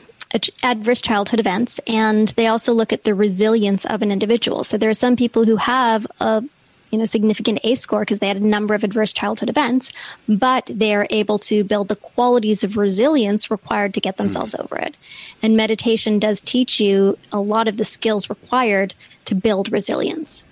[0.65, 4.65] adverse childhood events, and they also look at the resilience of an individual.
[4.65, 6.43] So, there are some people who have a
[6.91, 9.93] you know significant ACE score because they had a number of adverse childhood events,
[10.29, 14.63] but they are able to build the qualities of resilience required to get themselves mm.
[14.63, 14.97] over it.
[15.43, 18.95] And meditation does teach you a lot of the skills required
[19.27, 20.43] to build resilience.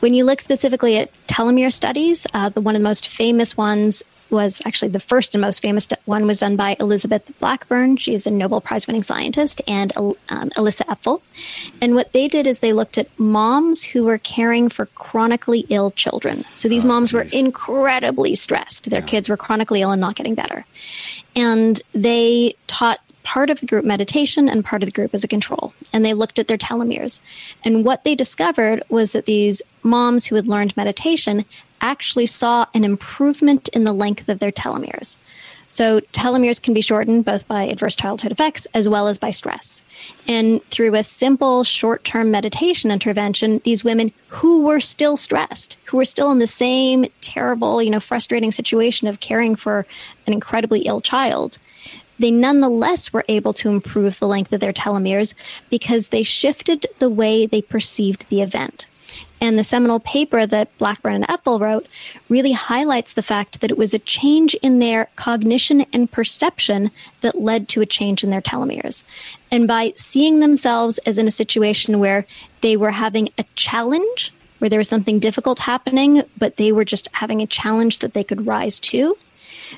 [0.00, 4.02] When you look specifically at telomere studies, uh, the one of the most famous ones
[4.30, 7.96] was actually the first and most famous one was done by Elizabeth Blackburn.
[7.96, 11.20] She is a Nobel Prize winning scientist, and um, Elissa Epel.
[11.80, 15.90] And what they did is they looked at moms who were caring for chronically ill
[15.92, 16.44] children.
[16.54, 17.14] So these oh, moms geez.
[17.14, 18.90] were incredibly stressed.
[18.90, 19.06] Their yeah.
[19.06, 20.64] kids were chronically ill and not getting better.
[21.36, 25.28] And they taught part of the group meditation and part of the group as a
[25.28, 25.74] control.
[25.92, 27.18] And they looked at their telomeres.
[27.64, 31.44] And what they discovered was that these moms who had learned meditation
[31.80, 35.16] actually saw an improvement in the length of their telomeres.
[35.66, 39.82] So, telomeres can be shortened both by adverse childhood effects as well as by stress.
[40.28, 45.96] And through a simple short term meditation intervention, these women who were still stressed, who
[45.96, 49.84] were still in the same terrible, you know, frustrating situation of caring for
[50.28, 51.58] an incredibly ill child,
[52.18, 55.34] they nonetheless were able to improve the length of their telomeres
[55.70, 58.86] because they shifted the way they perceived the event.
[59.40, 61.86] And the seminal paper that Blackburn and Epel wrote
[62.30, 66.90] really highlights the fact that it was a change in their cognition and perception
[67.20, 69.04] that led to a change in their telomeres.
[69.50, 72.24] And by seeing themselves as in a situation where
[72.62, 77.08] they were having a challenge, where there was something difficult happening, but they were just
[77.12, 79.14] having a challenge that they could rise to,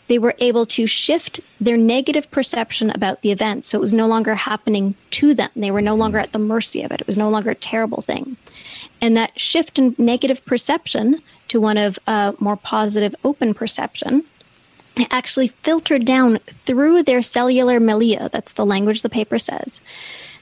[0.09, 3.67] they were able to shift their negative perception about the event.
[3.67, 5.51] So it was no longer happening to them.
[5.57, 7.01] They were no longer at the mercy of it.
[7.01, 8.37] It was no longer a terrible thing.
[9.01, 14.25] And that shift in negative perception to one of uh, more positive, open perception
[15.11, 18.29] actually filtered down through their cellular milieu.
[18.29, 19.81] That's the language the paper says.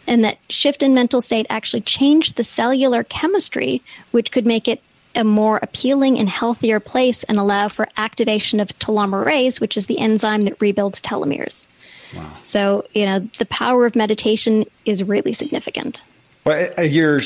[0.06, 4.82] And that shift in mental state actually changed the cellular chemistry, which could make it
[5.14, 9.98] a more appealing and healthier place and allow for activation of telomerase, which is the
[9.98, 11.66] enzyme that rebuilds telomeres.
[12.14, 12.32] Wow.
[12.42, 16.02] So, you know, the power of meditation is really significant.
[16.44, 17.20] Well, you're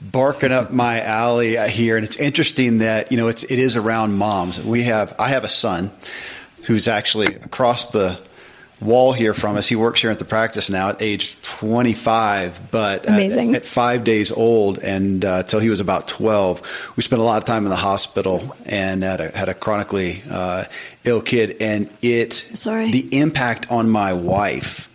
[0.00, 4.16] barking up my alley here, and it's interesting that you know it's it is around
[4.16, 4.58] moms.
[4.62, 5.90] We have I have a son
[6.62, 8.20] who's actually across the
[8.80, 9.68] wall here from us.
[9.68, 14.30] He works here at the practice now at age 25, but at, at, five days
[14.30, 17.70] old and uh, till he was about 12, we spent a lot of time in
[17.70, 20.64] the hospital and had a, had a chronically uh,
[21.04, 21.56] ill kid.
[21.60, 22.90] And it, Sorry.
[22.90, 24.87] the impact on my wife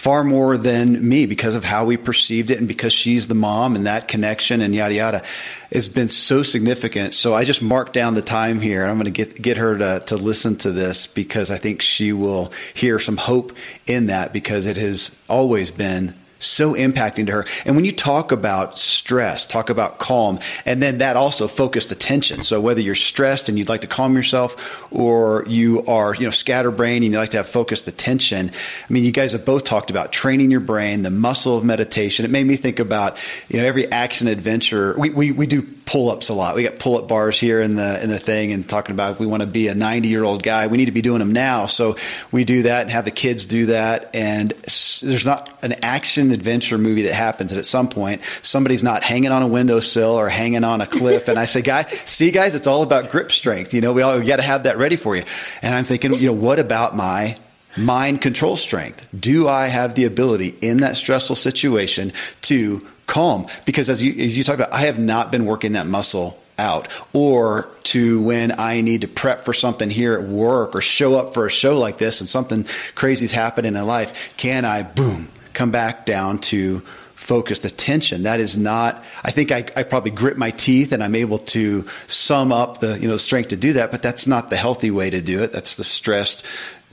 [0.00, 3.76] far more than me because of how we perceived it and because she's the mom
[3.76, 5.22] and that connection and yada yada
[5.70, 7.12] has been so significant.
[7.12, 8.80] So I just marked down the time here.
[8.80, 11.82] and I'm going to get get her to to listen to this because I think
[11.82, 13.52] she will hear some hope
[13.86, 17.44] in that because it has always been so impacting to her.
[17.64, 22.42] And when you talk about stress, talk about calm, and then that also focused attention.
[22.42, 26.30] So whether you're stressed and you'd like to calm yourself or you are, you know,
[26.30, 28.50] scatterbrained and you like to have focused attention.
[28.50, 32.24] I mean, you guys have both talked about training your brain, the muscle of meditation.
[32.24, 33.18] It made me think about,
[33.48, 34.94] you know, every action adventure.
[34.98, 36.54] We, we, we do pull-ups a lot.
[36.54, 39.26] We got pull-up bars here in the, in the thing and talking about if we
[39.26, 41.66] want to be a 90 year old guy, we need to be doing them now.
[41.66, 41.96] So
[42.30, 44.14] we do that and have the kids do that.
[44.14, 49.02] And there's not an action adventure movie that happens, and at some point somebody's not
[49.02, 51.28] hanging on a windowsill or hanging on a cliff.
[51.28, 53.74] and I say, "Guy, see, guys, it's all about grip strength.
[53.74, 55.24] You know, we all got to have that ready for you."
[55.62, 57.36] And I'm thinking, you know, what about my
[57.76, 59.06] mind control strength?
[59.18, 62.12] Do I have the ability in that stressful situation
[62.42, 63.46] to calm?
[63.64, 66.88] Because as you as you talked about, I have not been working that muscle out
[67.12, 71.32] or to when I need to prep for something here at work or show up
[71.34, 75.70] for a show like this and something crazy's happening in life, can I boom come
[75.70, 76.82] back down to
[77.14, 78.22] focused attention.
[78.22, 81.86] That is not, I think I, I, probably grit my teeth and I'm able to
[82.06, 84.90] sum up the, you know, the strength to do that, but that's not the healthy
[84.90, 85.52] way to do it.
[85.52, 86.44] That's the stressed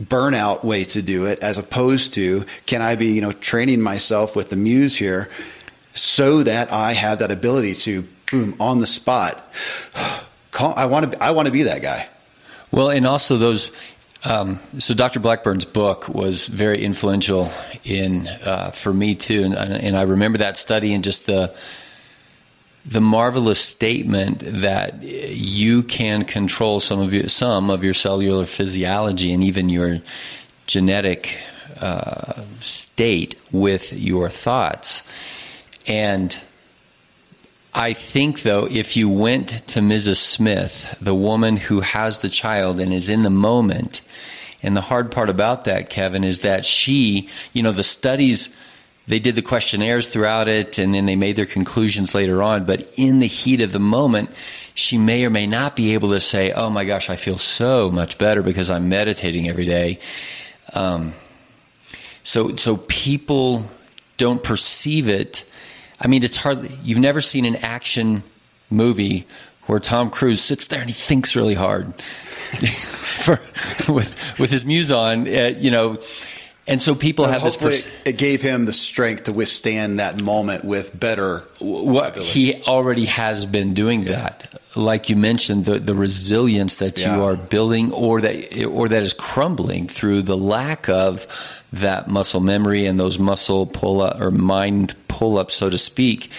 [0.03, 4.35] burnout way to do it as opposed to can I be, you know, training myself
[4.35, 5.29] with the muse here
[5.93, 9.51] so that I have that ability to boom on the spot.
[10.59, 12.07] I want to, I want to be that guy.
[12.71, 13.71] Well, and also those,
[14.25, 15.19] um, so Dr.
[15.19, 17.51] Blackburn's book was very influential
[17.83, 21.55] in uh, for me too, and, and, I remember that study and just the
[22.85, 29.33] the marvelous statement that you can control some of your some of your cellular physiology
[29.33, 29.99] and even your
[30.65, 31.39] genetic
[31.79, 35.03] uh, state with your thoughts,
[35.85, 36.41] and
[37.77, 40.17] I think, though, if you went to Mrs.
[40.17, 44.01] Smith, the woman who has the child and is in the moment,
[44.63, 48.49] and the hard part about that, Kevin, is that she, you know, the studies,
[49.07, 52.97] they did the questionnaires throughout it and then they made their conclusions later on, but
[52.97, 54.31] in the heat of the moment,
[54.73, 57.91] she may or may not be able to say, "Oh my gosh, I feel so
[57.91, 59.99] much better because I'm meditating every day."
[60.73, 61.13] Um,
[62.23, 63.69] so, so people
[64.17, 65.43] don't perceive it.
[65.99, 66.69] I mean, it's hard.
[66.83, 68.23] You've never seen an action
[68.69, 69.25] movie
[69.65, 73.39] where Tom Cruise sits there and he thinks really hard for,
[73.91, 75.27] with with his muse on.
[75.27, 75.97] Uh, you know
[76.67, 77.55] and so people have this.
[77.55, 81.39] Pers- it gave him the strength to withstand that moment with better.
[81.59, 84.11] What he already has been doing yeah.
[84.11, 87.15] that, like you mentioned, the the resilience that yeah.
[87.15, 91.25] you are building, or that or that is crumbling through the lack of
[91.71, 96.31] that muscle memory and those muscle pull up or mind pull up, so to speak,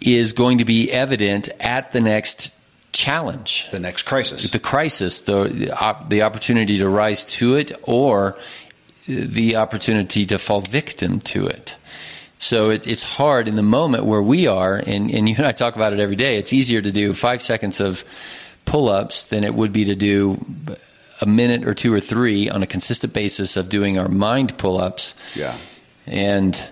[0.00, 2.52] is going to be evident at the next
[2.92, 5.70] challenge, the next crisis, the crisis, the
[6.08, 8.36] the opportunity to rise to it, or
[9.06, 11.76] the opportunity to fall victim to it.
[12.38, 15.52] So it, it's hard in the moment where we are, and, and you and I
[15.52, 16.36] talk about it every day.
[16.36, 18.04] It's easier to do five seconds of
[18.66, 20.44] pull ups than it would be to do
[21.20, 24.76] a minute or two or three on a consistent basis of doing our mind pull
[24.76, 25.14] ups.
[25.34, 25.56] Yeah.
[26.06, 26.62] And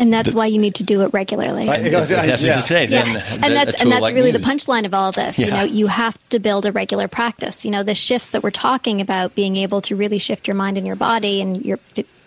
[0.00, 1.68] and that's the, why you need to do it regularly.
[1.68, 2.10] I, I, that's
[2.44, 2.54] yeah.
[2.54, 2.86] to say.
[2.86, 3.04] Yeah.
[3.30, 4.42] and that's and that's like really news.
[4.42, 5.38] the punchline of all this.
[5.38, 5.46] Yeah.
[5.46, 7.64] You know, you have to build a regular practice.
[7.64, 10.78] You know, the shifts that we're talking about, being able to really shift your mind
[10.78, 11.78] and your body and your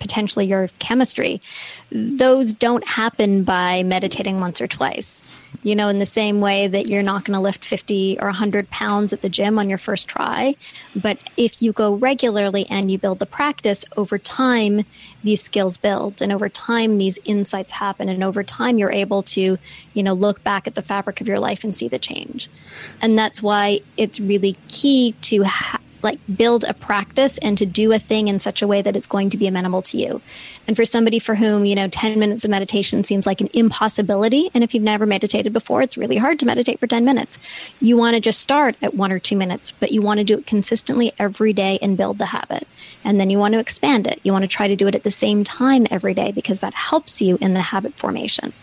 [0.03, 1.41] potentially your chemistry,
[1.89, 5.23] those don't happen by meditating once or twice
[5.63, 8.69] you know, in the same way that you're not going to lift 50 or 100
[8.69, 10.55] pounds at the gym on your first try.
[10.93, 14.83] But if you go regularly and you build the practice over time,
[15.23, 19.57] these skills build and over time these insights happen and over time you're able to
[19.93, 22.49] you know look back at the fabric of your life and see the change
[23.01, 27.91] and that's why it's really key to ha- like build a practice and to do
[27.91, 30.21] a thing in such a way that it's going to be amenable to you.
[30.67, 34.49] And for somebody for whom, you know, 10 minutes of meditation seems like an impossibility.
[34.53, 37.37] And if you've never meditated before, it's really hard to meditate for 10 minutes.
[37.79, 40.37] You want to just start at one or two minutes, but you want to do
[40.37, 42.67] it consistently every day and build the habit.
[43.03, 44.19] And then you want to expand it.
[44.23, 46.73] You want to try to do it at the same time every day because that
[46.73, 48.53] helps you in the habit formation.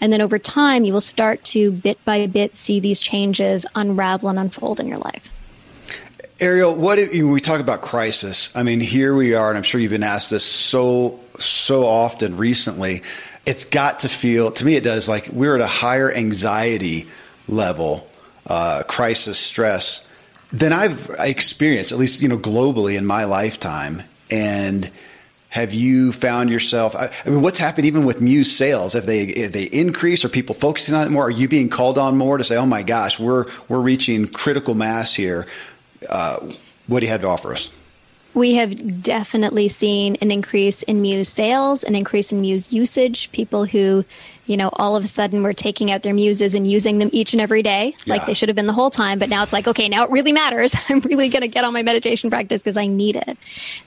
[0.00, 4.30] And then over time, you will start to bit by bit see these changes unravel
[4.30, 5.30] and unfold in your life.
[6.40, 8.48] Ariel, what if, we talk about crisis?
[8.54, 12.38] I mean, here we are, and I'm sure you've been asked this so so often
[12.38, 13.02] recently.
[13.44, 17.08] It's got to feel to me, it does like we're at a higher anxiety
[17.46, 18.08] level,
[18.46, 20.02] uh, crisis, stress
[20.50, 24.02] than I've experienced, at least you know globally in my lifetime.
[24.30, 24.90] And
[25.50, 26.96] have you found yourself?
[26.96, 28.94] I, I mean, what's happened even with Muse sales?
[28.94, 30.24] Have they have they increased?
[30.24, 31.24] Are people focusing on it more?
[31.24, 34.74] Are you being called on more to say, "Oh my gosh, we're we're reaching critical
[34.74, 35.46] mass here"?
[36.08, 36.50] Uh,
[36.86, 37.70] what do you have to offer us?
[38.32, 43.30] We have definitely seen an increase in Muse sales, an increase in Muse usage.
[43.32, 44.04] People who,
[44.46, 47.32] you know, all of a sudden were taking out their Muses and using them each
[47.32, 48.14] and every day, yeah.
[48.14, 49.18] like they should have been the whole time.
[49.18, 50.76] But now it's like, okay, now it really matters.
[50.88, 53.36] I'm really going to get on my meditation practice because I need it.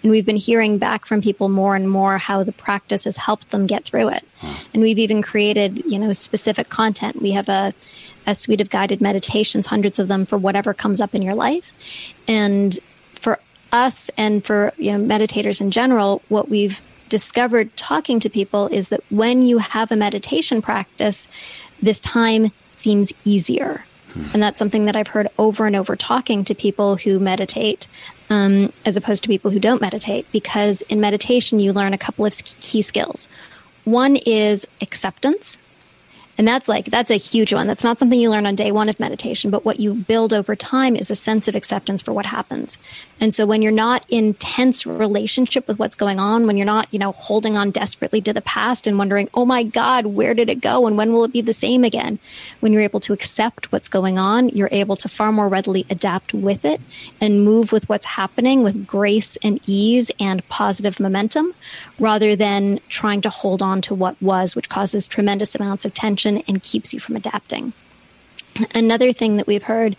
[0.01, 3.51] And we've been hearing back from people more and more how the practice has helped
[3.51, 4.27] them get through it.
[4.39, 4.61] Huh.
[4.73, 7.21] And we've even created, you know, specific content.
[7.21, 7.73] We have a
[8.25, 11.71] a suite of guided meditations, hundreds of them for whatever comes up in your life.
[12.27, 12.79] And
[13.15, 13.39] for
[13.71, 18.89] us and for you know meditators in general, what we've discovered talking to people is
[18.89, 21.27] that when you have a meditation practice,
[21.81, 23.85] this time seems easier.
[24.33, 27.87] And that's something that I've heard over and over talking to people who meditate,
[28.29, 32.25] um, as opposed to people who don't meditate, because in meditation, you learn a couple
[32.25, 33.27] of key skills.
[33.85, 35.57] One is acceptance,
[36.37, 37.67] and that's like, that's a huge one.
[37.67, 40.55] That's not something you learn on day one of meditation, but what you build over
[40.55, 42.77] time is a sense of acceptance for what happens.
[43.19, 46.91] And so when you're not in tense relationship with what's going on, when you're not,
[46.91, 50.49] you know, holding on desperately to the past and wondering, oh my God, where did
[50.49, 50.87] it go?
[50.87, 52.17] And when will it be the same again?
[52.61, 56.33] When you're able to accept what's going on, you're able to far more readily adapt
[56.33, 56.81] with it
[57.21, 61.53] and move with what's happening with grace and ease and positive momentum
[61.99, 66.22] rather than trying to hold on to what was, which causes tremendous amounts of tension
[66.25, 67.73] and keeps you from adapting.
[68.73, 69.95] Another thing that we've heard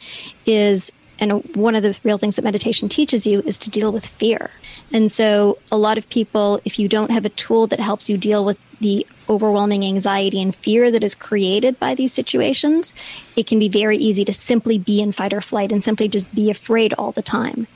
[0.46, 4.06] is, and one of the real things that meditation teaches you is to deal with
[4.06, 4.50] fear.
[4.92, 8.16] And so, a lot of people, if you don't have a tool that helps you
[8.16, 12.94] deal with the overwhelming anxiety and fear that is created by these situations,
[13.36, 16.32] it can be very easy to simply be in fight or flight and simply just
[16.34, 17.66] be afraid all the time.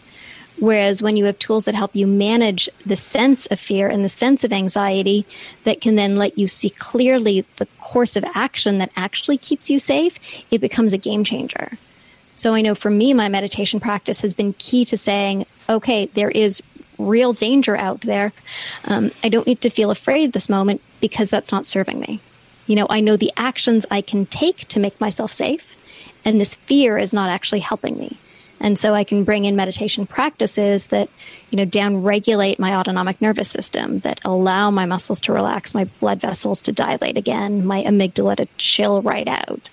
[0.60, 4.08] Whereas when you have tools that help you manage the sense of fear and the
[4.08, 5.24] sense of anxiety,
[5.64, 9.78] that can then let you see clearly the course of action that actually keeps you
[9.78, 10.18] safe,
[10.50, 11.78] it becomes a game changer.
[12.34, 16.30] So I know for me, my meditation practice has been key to saying, okay, there
[16.30, 16.62] is
[16.98, 18.32] real danger out there.
[18.84, 22.20] Um, I don't need to feel afraid this moment because that's not serving me.
[22.66, 25.76] You know, I know the actions I can take to make myself safe
[26.24, 28.18] and this fear is not actually helping me.
[28.60, 31.08] And so I can bring in meditation practices that,
[31.50, 35.84] you know, down regulate my autonomic nervous system, that allow my muscles to relax, my
[36.00, 39.70] blood vessels to dilate again, my amygdala to chill right out,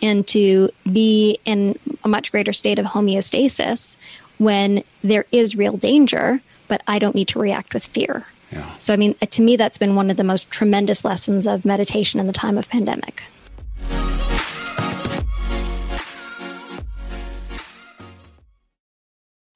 [0.00, 3.96] and to be in a much greater state of homeostasis
[4.38, 8.26] when there is real danger, but I don't need to react with fear.
[8.52, 8.70] Yeah.
[8.78, 12.20] So, I mean, to me, that's been one of the most tremendous lessons of meditation
[12.20, 13.24] in the time of pandemic.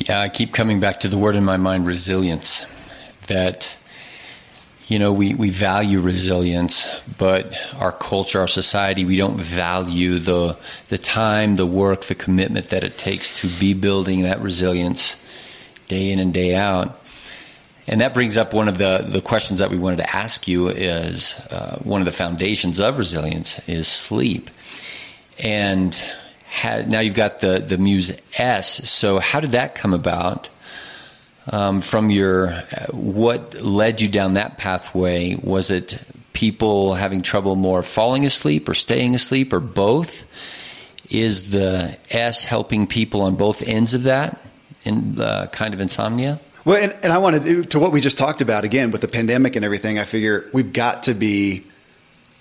[0.00, 2.66] Yeah, I keep coming back to the word in my mind, resilience.
[3.28, 3.76] That
[4.88, 6.84] you know we, we value resilience
[7.16, 10.56] but our culture our society we don't value the
[10.88, 15.16] the time the work the commitment that it takes to be building that resilience
[15.90, 16.98] day in and day out.
[17.86, 20.68] And that brings up one of the, the questions that we wanted to ask you
[20.68, 24.48] is uh, one of the foundations of resilience is sleep.
[25.42, 26.00] And
[26.50, 28.90] had, now you've got the, the muse s.
[28.90, 30.50] So how did that come about?
[31.46, 35.36] Um, from your uh, what led you down that pathway?
[35.36, 35.98] Was it
[36.32, 40.24] people having trouble more falling asleep or staying asleep or both?
[41.08, 44.38] Is the s helping people on both ends of that
[44.84, 45.16] in
[45.52, 46.40] kind of insomnia?
[46.64, 49.08] Well and, and i wanted to, to what we just talked about again with the
[49.08, 51.64] pandemic and everything i figure we've got to be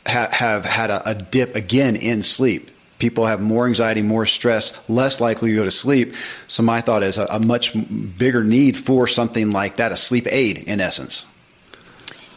[0.06, 2.70] ha, have had a, a dip again in sleep
[3.00, 6.14] people have more anxiety, more stress, less likely to go to sleep.
[6.48, 7.74] So my thought is a, a much
[8.18, 11.26] bigger need for something like that, a sleep aid in essence.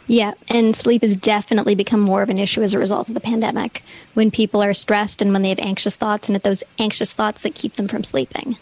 [0.06, 3.20] Yeah, and sleep has definitely become more of an issue as a result of the
[3.20, 3.82] pandemic.
[4.14, 7.42] When people are stressed and when they have anxious thoughts, and it's those anxious thoughts
[7.42, 8.56] that keep them from sleeping.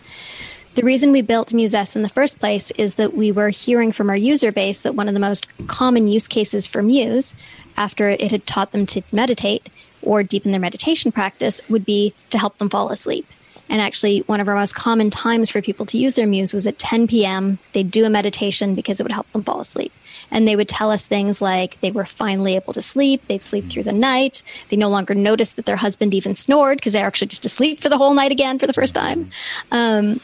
[0.75, 4.09] The reason we built Muse in the first place is that we were hearing from
[4.09, 7.35] our user base that one of the most common use cases for Muse,
[7.81, 9.71] after it had taught them to meditate,
[10.03, 13.27] or deepen their meditation practice would be to help them fall asleep.
[13.71, 16.67] And actually, one of our most common times for people to use their muse was
[16.67, 17.59] at 10 p.m.
[17.73, 19.93] They'd do a meditation because it would help them fall asleep.
[20.31, 23.71] And they would tell us things like they were finally able to sleep, they'd sleep
[23.71, 27.29] through the night, they no longer noticed that their husband even snored because they're actually
[27.29, 29.31] just asleep for the whole night again for the first time.
[29.71, 30.21] Um,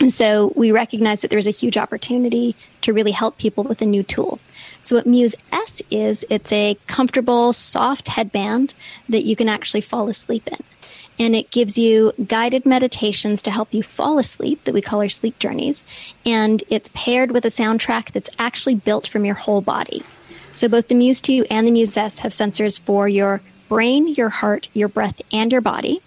[0.00, 3.80] and so we recognized that there was a huge opportunity to really help people with
[3.82, 4.40] a new tool.
[4.84, 8.74] So what Muse S is, it's a comfortable, soft headband
[9.08, 10.58] that you can actually fall asleep in.
[11.18, 15.08] And it gives you guided meditations to help you fall asleep that we call our
[15.08, 15.84] sleep journeys.
[16.26, 20.02] And it's paired with a soundtrack that's actually built from your whole body.
[20.52, 24.28] So both the Muse 2 and the Muse S have sensors for your brain, your
[24.28, 26.02] heart, your breath, and your body.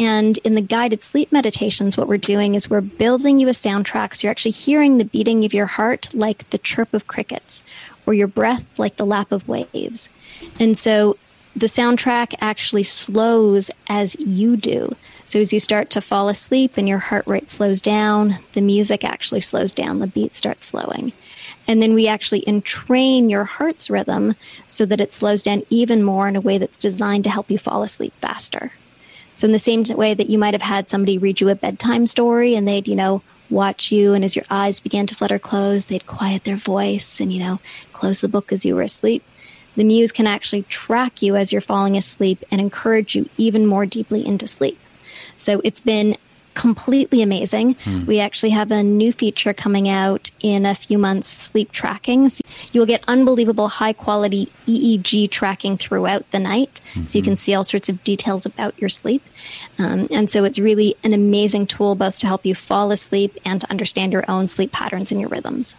[0.00, 4.14] And in the guided sleep meditations, what we're doing is we're building you a soundtrack.
[4.14, 7.62] So you're actually hearing the beating of your heart like the chirp of crickets,
[8.06, 10.08] or your breath like the lap of waves.
[10.58, 11.16] And so
[11.54, 14.94] the soundtrack actually slows as you do.
[15.24, 19.04] So as you start to fall asleep and your heart rate slows down, the music
[19.04, 21.12] actually slows down, the beat starts slowing.
[21.66, 24.36] And then we actually entrain your heart's rhythm
[24.66, 27.58] so that it slows down even more in a way that's designed to help you
[27.58, 28.72] fall asleep faster.
[29.36, 32.06] So in the same way that you might have had somebody read you a bedtime
[32.06, 35.86] story and they'd, you know, watch you and as your eyes began to flutter close,
[35.86, 37.60] they'd quiet their voice and, you know,
[37.96, 39.22] close the book as you were asleep.
[39.74, 43.86] The muse can actually track you as you're falling asleep and encourage you even more
[43.86, 44.78] deeply into sleep.
[45.36, 46.16] So it's been
[46.54, 47.74] completely amazing.
[47.84, 48.06] Hmm.
[48.06, 52.30] We actually have a new feature coming out in a few months sleep tracking.
[52.30, 52.40] So
[52.72, 56.80] you will get unbelievable high quality EEG tracking throughout the night.
[56.94, 57.06] Mm-hmm.
[57.06, 59.22] So you can see all sorts of details about your sleep.
[59.78, 63.60] Um, and so it's really an amazing tool both to help you fall asleep and
[63.60, 65.76] to understand your own sleep patterns and your rhythms.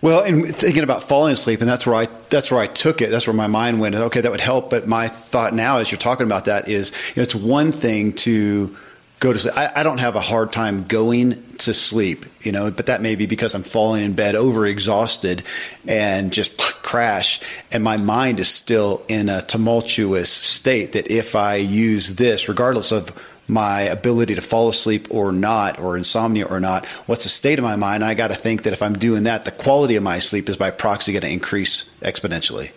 [0.00, 3.10] Well, and thinking about falling asleep, and that's where I that's where I took it.
[3.10, 3.94] That's where my mind went.
[3.94, 4.70] Okay, that would help.
[4.70, 8.12] But my thought now, as you're talking about that, is you know, it's one thing
[8.14, 8.76] to
[9.20, 9.56] go to sleep.
[9.56, 13.14] I, I, don't have a hard time going to sleep, you know, but that may
[13.14, 15.42] be because I'm falling in bed over exhausted
[15.86, 17.40] and just crash.
[17.72, 22.92] And my mind is still in a tumultuous state that if I use this, regardless
[22.92, 23.10] of
[23.48, 27.64] my ability to fall asleep or not, or insomnia or not, what's the state of
[27.64, 28.04] my mind?
[28.04, 30.56] I got to think that if I'm doing that, the quality of my sleep is
[30.56, 32.70] by proxy going to increase exponentially.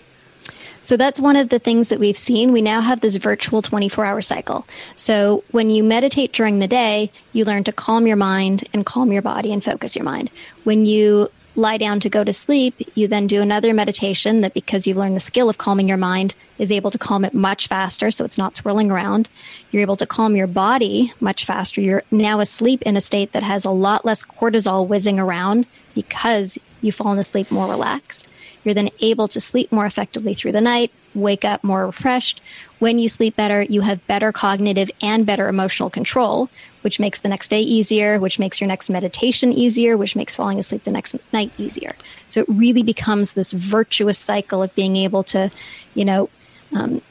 [0.81, 2.51] So that's one of the things that we've seen.
[2.51, 4.65] We now have this virtual 24 hour cycle.
[4.95, 9.11] So when you meditate during the day, you learn to calm your mind and calm
[9.11, 10.29] your body and focus your mind.
[10.63, 11.29] When you
[11.59, 15.15] lie down to go to sleep, you then do another meditation that because you've learned
[15.15, 18.37] the skill of calming your mind is able to calm it much faster so it's
[18.37, 19.29] not swirling around.
[19.71, 21.81] You're able to calm your body much faster.
[21.81, 26.57] You're now asleep in a state that has a lot less cortisol whizzing around because
[26.81, 28.27] you've fallen asleep more relaxed.
[28.63, 32.41] You're then able to sleep more effectively through the night, wake up more refreshed.
[32.79, 36.49] When you sleep better, you have better cognitive and better emotional control,
[36.81, 40.59] which makes the next day easier, which makes your next meditation easier, which makes falling
[40.59, 41.95] asleep the next night easier.
[42.27, 45.51] So it really becomes this virtuous cycle of being able to,
[45.93, 46.29] you know,
[46.73, 47.01] um,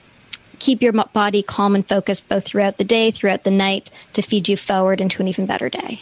[0.58, 4.48] keep your body calm and focused both throughout the day, throughout the night to feed
[4.48, 6.00] you forward into an even better day.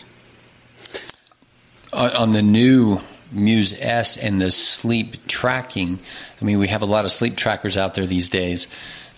[1.92, 3.00] On the new
[3.32, 5.98] Muse S and the sleep tracking.
[6.40, 8.68] I mean, we have a lot of sleep trackers out there these days.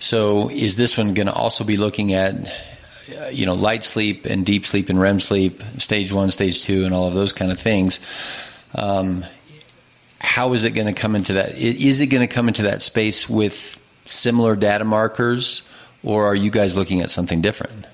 [0.01, 2.51] So, is this one going to also be looking at, uh,
[3.33, 6.95] you know, light sleep and deep sleep and REM sleep, stage one, stage two, and
[6.95, 8.01] all of those kind of things?
[8.75, 9.25] Um,
[10.21, 11.57] how is it going to come into that?
[11.57, 15.63] Is it going to come into that space with similar data markers,
[16.03, 17.87] or are you guys looking at something different?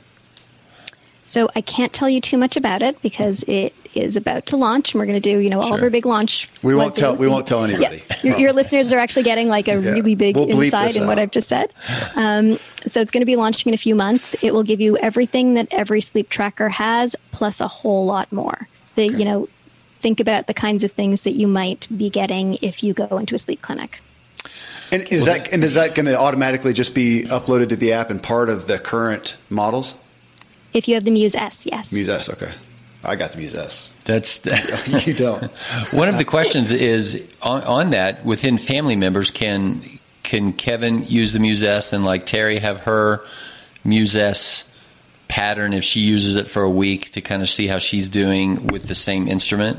[1.25, 4.93] So I can't tell you too much about it because it is about to launch,
[4.93, 5.77] and we're going to do you know all sure.
[5.79, 6.51] of our big launch.
[6.62, 7.16] We won't tell.
[7.16, 8.03] We won't tell anybody.
[8.09, 9.91] Yeah, your, your, listeners are actually getting like a yeah.
[9.91, 11.72] really big we'll insight in what I've just said.
[12.14, 14.37] Um, so it's going to be launching in a few months.
[14.43, 18.68] It will give you everything that every sleep tracker has, plus a whole lot more.
[18.95, 19.18] The okay.
[19.18, 19.49] you know,
[20.01, 23.35] think about the kinds of things that you might be getting if you go into
[23.35, 24.01] a sleep clinic.
[24.93, 28.11] And is that and is that going to automatically just be uploaded to the app
[28.11, 29.95] and part of the current models?
[30.75, 31.93] If you have the Muse S, yes.
[31.93, 32.53] Muse S, okay.
[33.05, 33.91] I got the Muse S.
[34.05, 34.41] That's
[35.07, 35.45] you don't.
[35.93, 39.83] One of the questions is on, on, that within family members can
[40.22, 43.22] can Kevin use the Muse S and like Terry have her
[43.85, 44.64] Muse S
[45.29, 48.66] pattern if she uses it for a week to kind of see how she's doing
[48.68, 49.79] with the same instrument?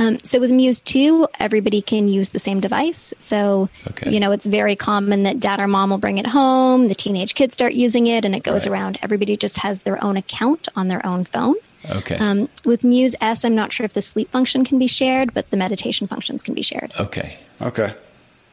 [0.00, 3.12] Um, so with Muse 2, everybody can use the same device.
[3.18, 4.10] So, okay.
[4.10, 7.34] you know, it's very common that dad or mom will bring it home, the teenage
[7.34, 8.72] kids start using it, and it goes right.
[8.72, 8.98] around.
[9.02, 11.54] Everybody just has their own account on their own phone.
[11.90, 12.16] Okay.
[12.16, 15.50] Um, with Muse S, I'm not sure if the sleep function can be shared, but
[15.50, 16.92] the meditation functions can be shared.
[16.98, 17.36] Okay.
[17.60, 17.92] Okay.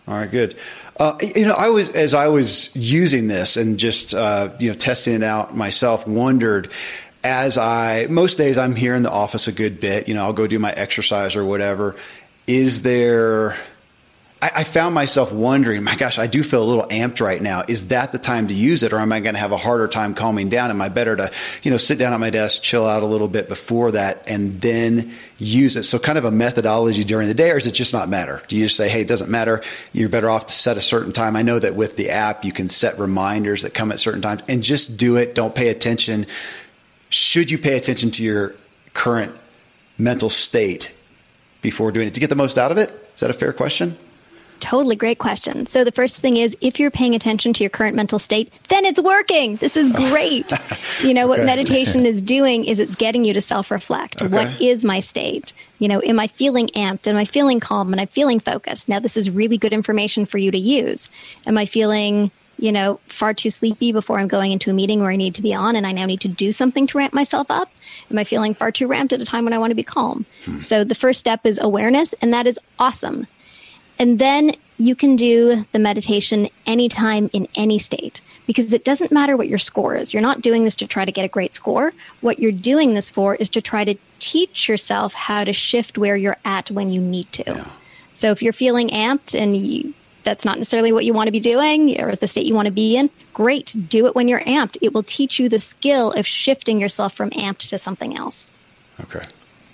[0.06, 0.56] All right, good.
[0.98, 4.74] Uh, you know, I was as I was using this and just uh, you know
[4.74, 6.72] testing it out myself, wondered
[7.28, 10.08] as I most days I'm here in the office a good bit.
[10.08, 11.98] You know, I'll go do my exercise or whatever.
[12.48, 13.58] Is there?
[14.42, 17.64] I, I found myself wondering, my gosh, I do feel a little amped right now.
[17.68, 19.88] Is that the time to use it, or am I going to have a harder
[19.88, 20.70] time calming down?
[20.70, 21.32] Am I better to,
[21.64, 24.62] you know, sit down at my desk, chill out a little bit before that, and
[24.62, 25.84] then use it?
[25.84, 28.42] So, kind of a methodology during the day, or is it just not matter?
[28.48, 29.64] Do you just say, hey, it doesn't matter?
[29.92, 31.36] You're better off to set a certain time.
[31.36, 34.44] I know that with the app, you can set reminders that come at certain times,
[34.48, 35.36] and just do it.
[35.36, 36.26] Don't pay attention
[37.10, 38.56] should you pay attention to your
[38.94, 39.36] current
[39.98, 40.94] mental state
[41.62, 42.90] before doing it to get the most out of it?
[43.14, 43.98] Is that a fair question?
[44.60, 45.68] Totally great question.
[45.68, 48.86] So the first thing is if you're paying attention to your current mental state, then
[48.86, 49.58] it's working.
[49.58, 50.52] This is great.
[51.02, 51.46] you know, what okay.
[51.46, 54.22] meditation is doing is it's getting you to self-reflect.
[54.22, 54.34] Okay.
[54.34, 55.54] What is my state?
[55.80, 57.08] You know, am I feeling amped?
[57.08, 57.94] Am I feeling calm?
[57.94, 58.90] Am I feeling focused?
[58.90, 61.10] Now this is really good information for you to use.
[61.46, 65.12] Am I feeling you know, far too sleepy before I'm going into a meeting where
[65.12, 67.52] I need to be on and I now need to do something to ramp myself
[67.52, 67.72] up?
[68.10, 70.26] Am I feeling far too ramped at a time when I want to be calm?
[70.46, 70.60] Hmm.
[70.60, 73.28] So the first step is awareness, and that is awesome.
[74.00, 79.36] And then you can do the meditation anytime in any state because it doesn't matter
[79.36, 80.14] what your score is.
[80.14, 81.94] You're not doing this to try to get a great score.
[82.22, 86.16] What you're doing this for is to try to teach yourself how to shift where
[86.16, 87.44] you're at when you need to.
[87.48, 87.68] Yeah.
[88.14, 89.94] So if you're feeling amped and you
[90.28, 92.72] that's not necessarily what you want to be doing or the state you want to
[92.72, 93.74] be in, great.
[93.88, 94.76] Do it when you're amped.
[94.82, 98.52] It will teach you the skill of shifting yourself from amped to something else.
[99.00, 99.24] Okay.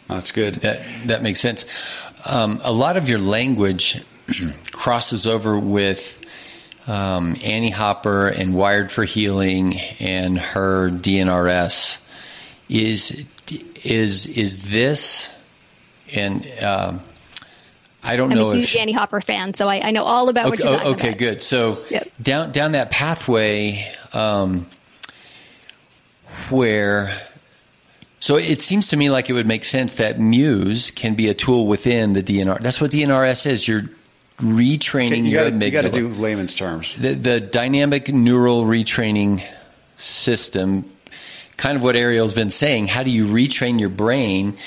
[0.08, 0.56] That's good.
[0.56, 1.66] That, that makes sense.
[2.28, 4.00] Um, a lot of your language
[4.72, 6.24] crosses over with
[6.86, 11.98] um, Annie Hopper and Wired for Healing and her DNRS.
[12.70, 13.26] Is
[13.84, 15.34] is is this
[16.16, 17.02] and um,
[18.04, 20.28] I don't I'm know a huge if Annie Hopper fan, so I, I know all
[20.30, 21.18] about what okay, you're talking okay about.
[21.20, 21.42] good.
[21.42, 22.12] So Yep.
[22.22, 24.66] down down that pathway um,
[26.50, 27.16] where
[28.20, 31.34] so it seems to me like it would make sense that Muse can be a
[31.34, 32.60] tool within the DNR.
[32.60, 33.68] That's what DNRS is.
[33.68, 33.84] You're
[34.40, 35.84] retraining you your got amygdala.
[35.84, 36.98] to do layman's terms.
[36.98, 39.44] the, the dynamic neural retraining
[39.98, 40.86] system,
[41.58, 42.88] kind of what Ariel's been saying.
[42.88, 44.58] How do you retrain your brain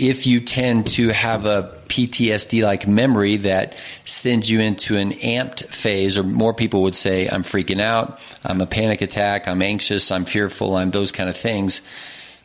[0.00, 3.76] if you tend to have a PTSD like memory that
[4.06, 8.60] sends you into an amped phase, or more people would say, I'm freaking out, I'm
[8.60, 11.82] a panic attack, I'm anxious, I'm fearful, I'm those kind of things.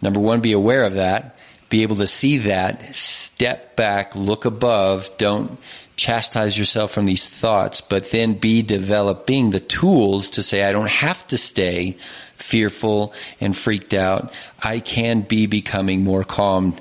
[0.01, 1.37] Number one, be aware of that,
[1.69, 5.57] be able to see that, step back, look above, don't
[5.95, 10.89] chastise yourself from these thoughts, but then be developing the tools to say, I don't
[10.89, 11.95] have to stay
[12.35, 14.33] fearful and freaked out.
[14.61, 16.77] I can be becoming more calm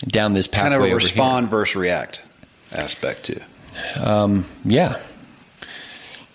[0.00, 0.62] down this pathway.
[0.70, 2.22] Kind of a over here." respond versus react
[2.74, 3.40] aspect too.
[3.96, 5.00] Um, yeah.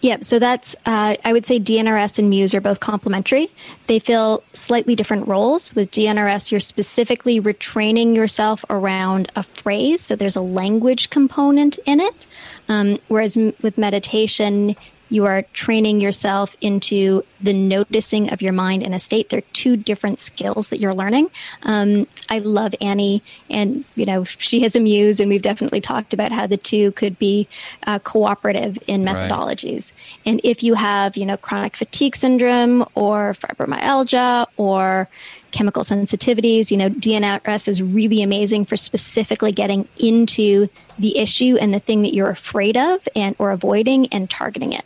[0.01, 0.23] Yep.
[0.23, 3.49] So that's, uh, I would say DNRS and Muse are both complementary.
[3.85, 5.75] They fill slightly different roles.
[5.75, 10.01] With DNRS, you're specifically retraining yourself around a phrase.
[10.01, 12.25] So there's a language component in it.
[12.67, 14.75] Um, whereas m- with meditation,
[15.11, 19.29] you are training yourself into the noticing of your mind in a state.
[19.29, 21.29] They're two different skills that you're learning.
[21.63, 26.13] Um, I love Annie, and you know she has a muse, and we've definitely talked
[26.13, 27.47] about how the two could be
[27.85, 29.15] uh, cooperative in Right.
[29.29, 29.91] methodologies.
[30.25, 35.09] And if you have, you know, chronic fatigue syndrome or fibromyalgia or
[35.51, 41.73] chemical sensitivities, you know, DNRS is really amazing for specifically getting into the issue and
[41.73, 44.83] the thing that you're afraid of and or avoiding and targeting it.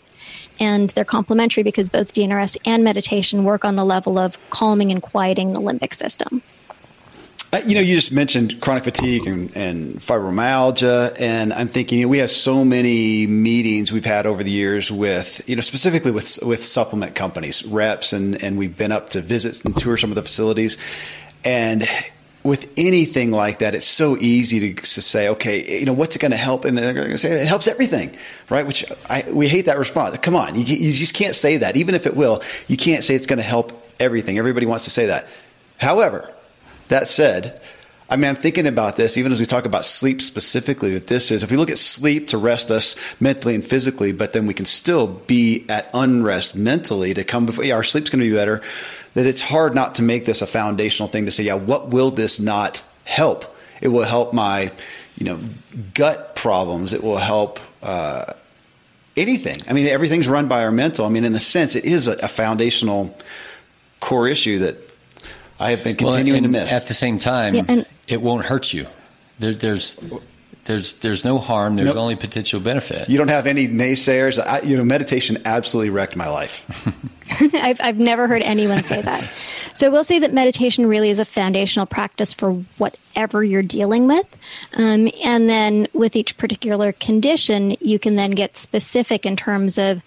[0.60, 5.01] And they're complementary because both DNRS and meditation work on the level of calming and
[5.01, 6.41] quieting the limbic system.
[7.53, 12.06] Uh, You know, you just mentioned chronic fatigue and, and fibromyalgia, and I'm thinking you
[12.06, 16.12] know, we have so many meetings we've had over the years with, you know, specifically
[16.12, 20.12] with with supplement companies, reps, and and we've been up to visit and tour some
[20.12, 20.78] of the facilities,
[21.45, 21.88] and
[22.46, 26.20] with anything like that, it's so easy to, to say, okay, you know, what's it
[26.20, 26.64] going to help?
[26.64, 28.16] And they're going to say it helps everything,
[28.52, 28.68] right?
[28.68, 30.16] Which I, we hate that response.
[30.20, 31.76] Come on, you, you just can't say that.
[31.76, 34.38] Even if it will, you can't say it's going to help everything.
[34.38, 35.28] Everybody wants to say that.
[35.78, 36.32] However,
[36.89, 37.60] that said,
[38.08, 41.32] I mean, I'm thinking about this, even as we talk about sleep specifically, that this
[41.32, 44.54] is, if we look at sleep to rest us mentally and physically, but then we
[44.54, 48.36] can still be at unrest mentally to come before, yeah, our sleep's going to be
[48.36, 48.62] better,
[49.16, 52.11] that it's hard not to make this a foundational thing to say, yeah, what will
[52.11, 53.45] this not help?
[53.82, 54.72] It will help my,
[55.18, 55.39] you know,
[55.93, 56.93] gut problems.
[56.93, 58.34] It will help, uh,
[59.18, 59.55] anything.
[59.68, 61.05] I mean, everything's run by our mental.
[61.05, 63.18] I mean, in a sense, it is a, a foundational
[64.01, 64.76] core issue that
[65.59, 66.72] I have been Well, continuing to miss.
[66.72, 68.86] At the same time, Yeah, and- it won't hurt you.
[69.39, 69.97] There, there's
[70.66, 71.76] there's there's no harm.
[71.76, 72.01] There's Nope.
[72.01, 73.07] only potential benefit.
[73.09, 74.43] You don't have any naysayers.
[74.43, 76.66] I, you know, meditation absolutely wrecked my life.
[77.53, 79.32] I've, I've never heard anyone say that.
[79.76, 84.26] So we'll say that meditation really is a foundational practice for whatever you're dealing with.
[84.78, 90.01] Um, and then with each particular condition, you can then get specific in terms of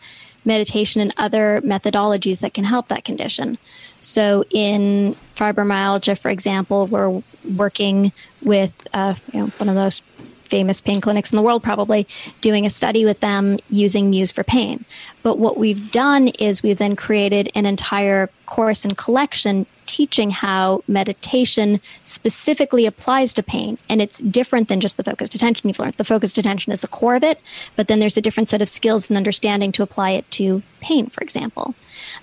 [0.46, 3.58] meditation and other methodologies that can help that condition.
[4.00, 7.22] So in fibromyalgia, for example, we're
[7.54, 10.02] working with uh, you know, one of the most
[10.48, 12.06] famous pain clinics in the world, probably
[12.40, 14.84] doing a study with them using Muse for pain.
[15.22, 20.82] But what we've done is we've then created an entire course and collection teaching how
[20.86, 23.78] meditation specifically applies to pain.
[23.88, 25.94] And it's different than just the focused attention you've learned.
[25.94, 27.40] The focused attention is the core of it,
[27.74, 31.08] but then there's a different set of skills and understanding to apply it to pain,
[31.08, 31.74] for example.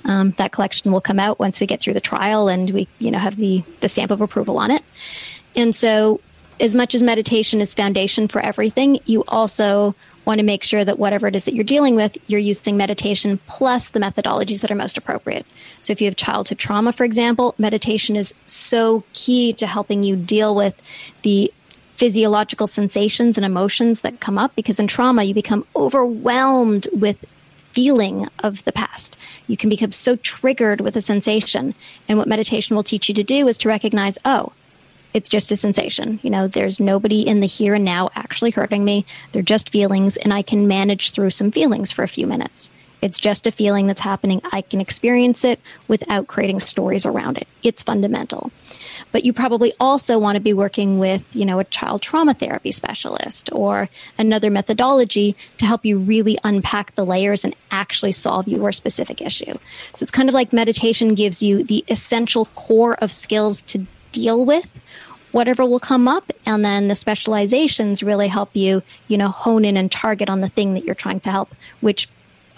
[0.05, 3.11] Um, that collection will come out once we get through the trial and we, you
[3.11, 4.83] know, have the, the stamp of approval on it.
[5.55, 6.21] And so,
[6.59, 9.95] as much as meditation is foundation for everything, you also
[10.25, 13.39] want to make sure that whatever it is that you're dealing with, you're using meditation
[13.47, 15.45] plus the methodologies that are most appropriate.
[15.81, 20.15] So, if you have childhood trauma, for example, meditation is so key to helping you
[20.15, 20.81] deal with
[21.21, 21.53] the
[21.95, 27.23] physiological sensations and emotions that come up because in trauma, you become overwhelmed with
[27.71, 29.17] feeling of the past.
[29.47, 31.73] You can become so triggered with a sensation.
[32.07, 34.53] And what meditation will teach you to do is to recognize, oh,
[35.15, 36.19] it's just a sensation.
[36.23, 39.05] You know, there's nobody in the here and now actually hurting me.
[39.31, 42.69] They're just feelings, and I can manage through some feelings for a few minutes.
[43.01, 44.41] It's just a feeling that's happening.
[44.51, 47.47] I can experience it without creating stories around it.
[47.63, 48.51] It's fundamental.
[49.13, 52.73] But you probably also want to be working with, you know, a child trauma therapy
[52.73, 53.87] specialist or
[54.17, 59.53] another methodology to help you really unpack the layers and actually solve your specific issue.
[59.93, 64.43] So it's kind of like meditation gives you the essential core of skills to deal
[64.43, 64.81] with
[65.35, 66.31] whatever will come up.
[66.45, 70.47] And then the specializations really help you, you know, hone in and target on the
[70.47, 72.07] thing that you're trying to help, which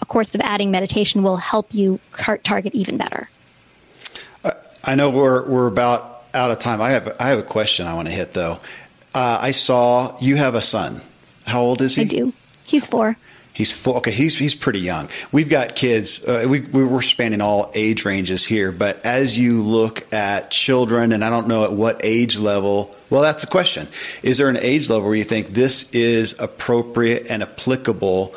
[0.00, 1.98] a course of adding meditation will help you
[2.44, 3.30] target even better.
[4.84, 6.80] I know we're, we're about out of time.
[6.80, 8.60] I have, I have a question I want to hit though.
[9.12, 11.00] Uh, I saw you have a son.
[11.46, 12.02] How old is he?
[12.02, 12.32] I do.
[12.64, 13.16] He's four.
[13.58, 13.96] He's full.
[13.96, 15.08] Okay, he's he's pretty young.
[15.32, 16.24] We've got kids.
[16.24, 18.70] Uh, we we're spanning all age ranges here.
[18.70, 22.94] But as you look at children, and I don't know at what age level.
[23.10, 23.88] Well, that's the question.
[24.22, 28.32] Is there an age level where you think this is appropriate and applicable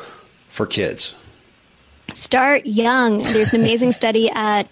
[0.50, 1.14] for kids?
[2.14, 3.18] Start young.
[3.18, 4.68] There's an amazing study at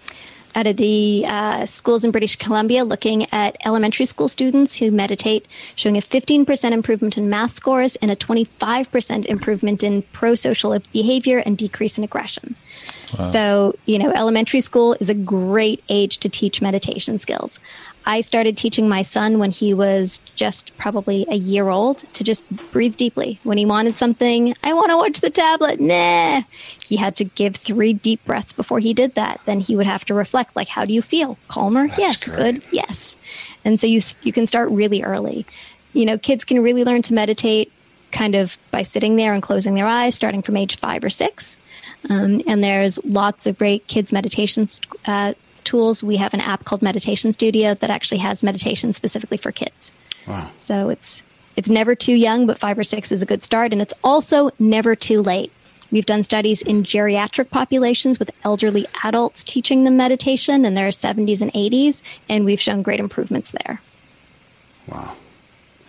[0.55, 5.47] out of the uh, schools in British Columbia looking at elementary school students who meditate,
[5.77, 11.39] showing a 15% improvement in math scores and a 25% improvement in pro social behavior
[11.39, 12.57] and decrease in aggression.
[13.19, 13.25] Wow.
[13.27, 17.61] So, you know, elementary school is a great age to teach meditation skills.
[18.07, 22.49] I started teaching my son when he was just probably a year old to just
[22.73, 23.39] breathe deeply.
[23.43, 25.81] When he wanted something, I want to watch the tablet.
[25.81, 26.43] Nah.
[26.85, 29.41] He had to give three deep breaths before he did that.
[29.45, 31.39] Then he would have to reflect, like, how do you feel?
[31.49, 31.89] Calmer?
[31.89, 32.25] That's yes.
[32.25, 32.37] Great.
[32.37, 32.63] Good?
[32.73, 33.17] Yes.
[33.65, 35.47] And so you, you can start really early.
[35.93, 37.71] You know, kids can really learn to meditate
[38.13, 41.57] kind of by sitting there and closing their eyes, starting from age five or six.
[42.09, 44.67] Um, and there's lots of great kids' meditation
[45.07, 45.35] uh,
[45.71, 46.03] tools.
[46.03, 49.93] We have an app called Meditation Studio that actually has meditation specifically for kids.
[50.27, 50.51] Wow.
[50.57, 51.23] So it's
[51.57, 53.73] it's never too young, but five or six is a good start.
[53.73, 55.53] And it's also never too late.
[55.93, 61.43] We've done studies in geriatric populations with elderly adults teaching them meditation in their 70s
[61.43, 63.81] and 80s, and we've shown great improvements there.
[64.87, 65.17] Wow.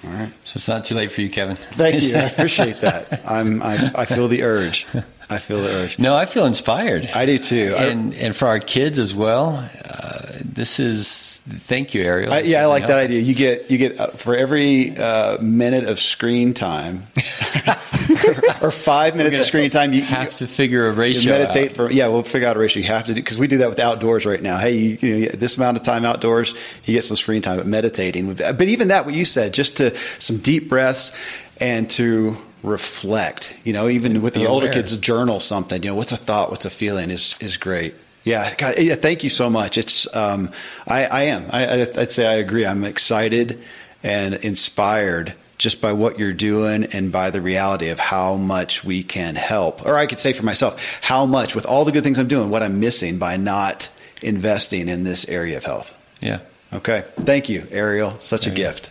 [0.03, 0.33] All right.
[0.43, 1.55] So it's not too late for you, Kevin.
[1.55, 2.15] Thank you.
[2.15, 3.21] I appreciate that.
[3.25, 4.87] I'm, I, I feel the urge.
[5.31, 5.97] I feel the urge.
[5.97, 7.09] No, I feel inspired.
[7.15, 7.73] I do too.
[7.77, 9.67] And and for our kids as well.
[9.85, 12.33] Uh, this is thank you, Ariel.
[12.33, 13.21] I, yeah, I like that idea.
[13.21, 17.07] You get you get uh, for every uh, minute of screen time.
[18.61, 21.31] or five minutes of screen time, you have to figure a ratio.
[21.31, 21.75] meditate out.
[21.77, 22.81] for yeah, we'll figure out a ratio.
[22.81, 24.57] You have to do because we do that with outdoors right now.
[24.57, 26.53] Hey, you, you, know, this amount of time outdoors,
[26.83, 27.55] you get some screen time.
[27.55, 31.13] But meditating, but even that, what you said, just to some deep breaths
[31.61, 33.57] and to reflect.
[33.63, 35.81] You know, even with the older kids, journal something.
[35.83, 37.95] You know, what's a thought, what's a feeling is is great.
[38.23, 38.95] Yeah, God, yeah.
[38.95, 39.77] Thank you so much.
[39.77, 40.51] It's um,
[40.87, 41.47] I, I am.
[41.49, 42.65] I, I'd say I agree.
[42.65, 43.61] I'm excited
[44.03, 49.03] and inspired just by what you're doing and by the reality of how much we
[49.03, 49.85] can help.
[49.85, 52.49] Or I could say for myself, how much with all the good things I'm doing,
[52.49, 53.89] what I'm missing by not
[54.23, 55.93] investing in this area of health.
[56.19, 56.39] Yeah.
[56.73, 57.03] Okay.
[57.15, 58.17] Thank you, Ariel.
[58.21, 58.89] Such a gift.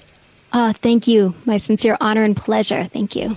[0.52, 1.34] Oh, thank you.
[1.44, 2.84] My sincere honor and pleasure.
[2.84, 3.36] Thank you.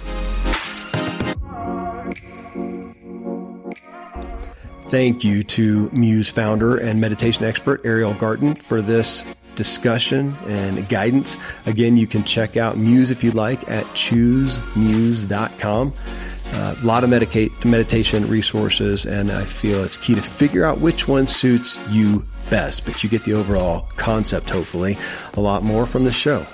[4.88, 9.24] Thank you to Muse founder and meditation expert Ariel Garten for this
[9.56, 11.36] discussion and guidance.
[11.66, 15.94] Again, you can check out Muse if you like at choosemuse.com.
[16.56, 21.08] Uh, a lot of meditation resources, and I feel it's key to figure out which
[21.08, 24.96] one suits you best, but you get the overall concept, hopefully,
[25.34, 26.46] a lot more from the show.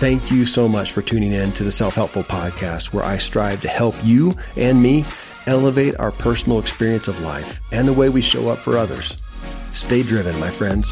[0.00, 3.60] Thank you so much for tuning in to the Self Helpful Podcast, where I strive
[3.60, 5.04] to help you and me
[5.46, 9.18] elevate our personal experience of life and the way we show up for others.
[9.74, 10.90] Stay driven, my friends.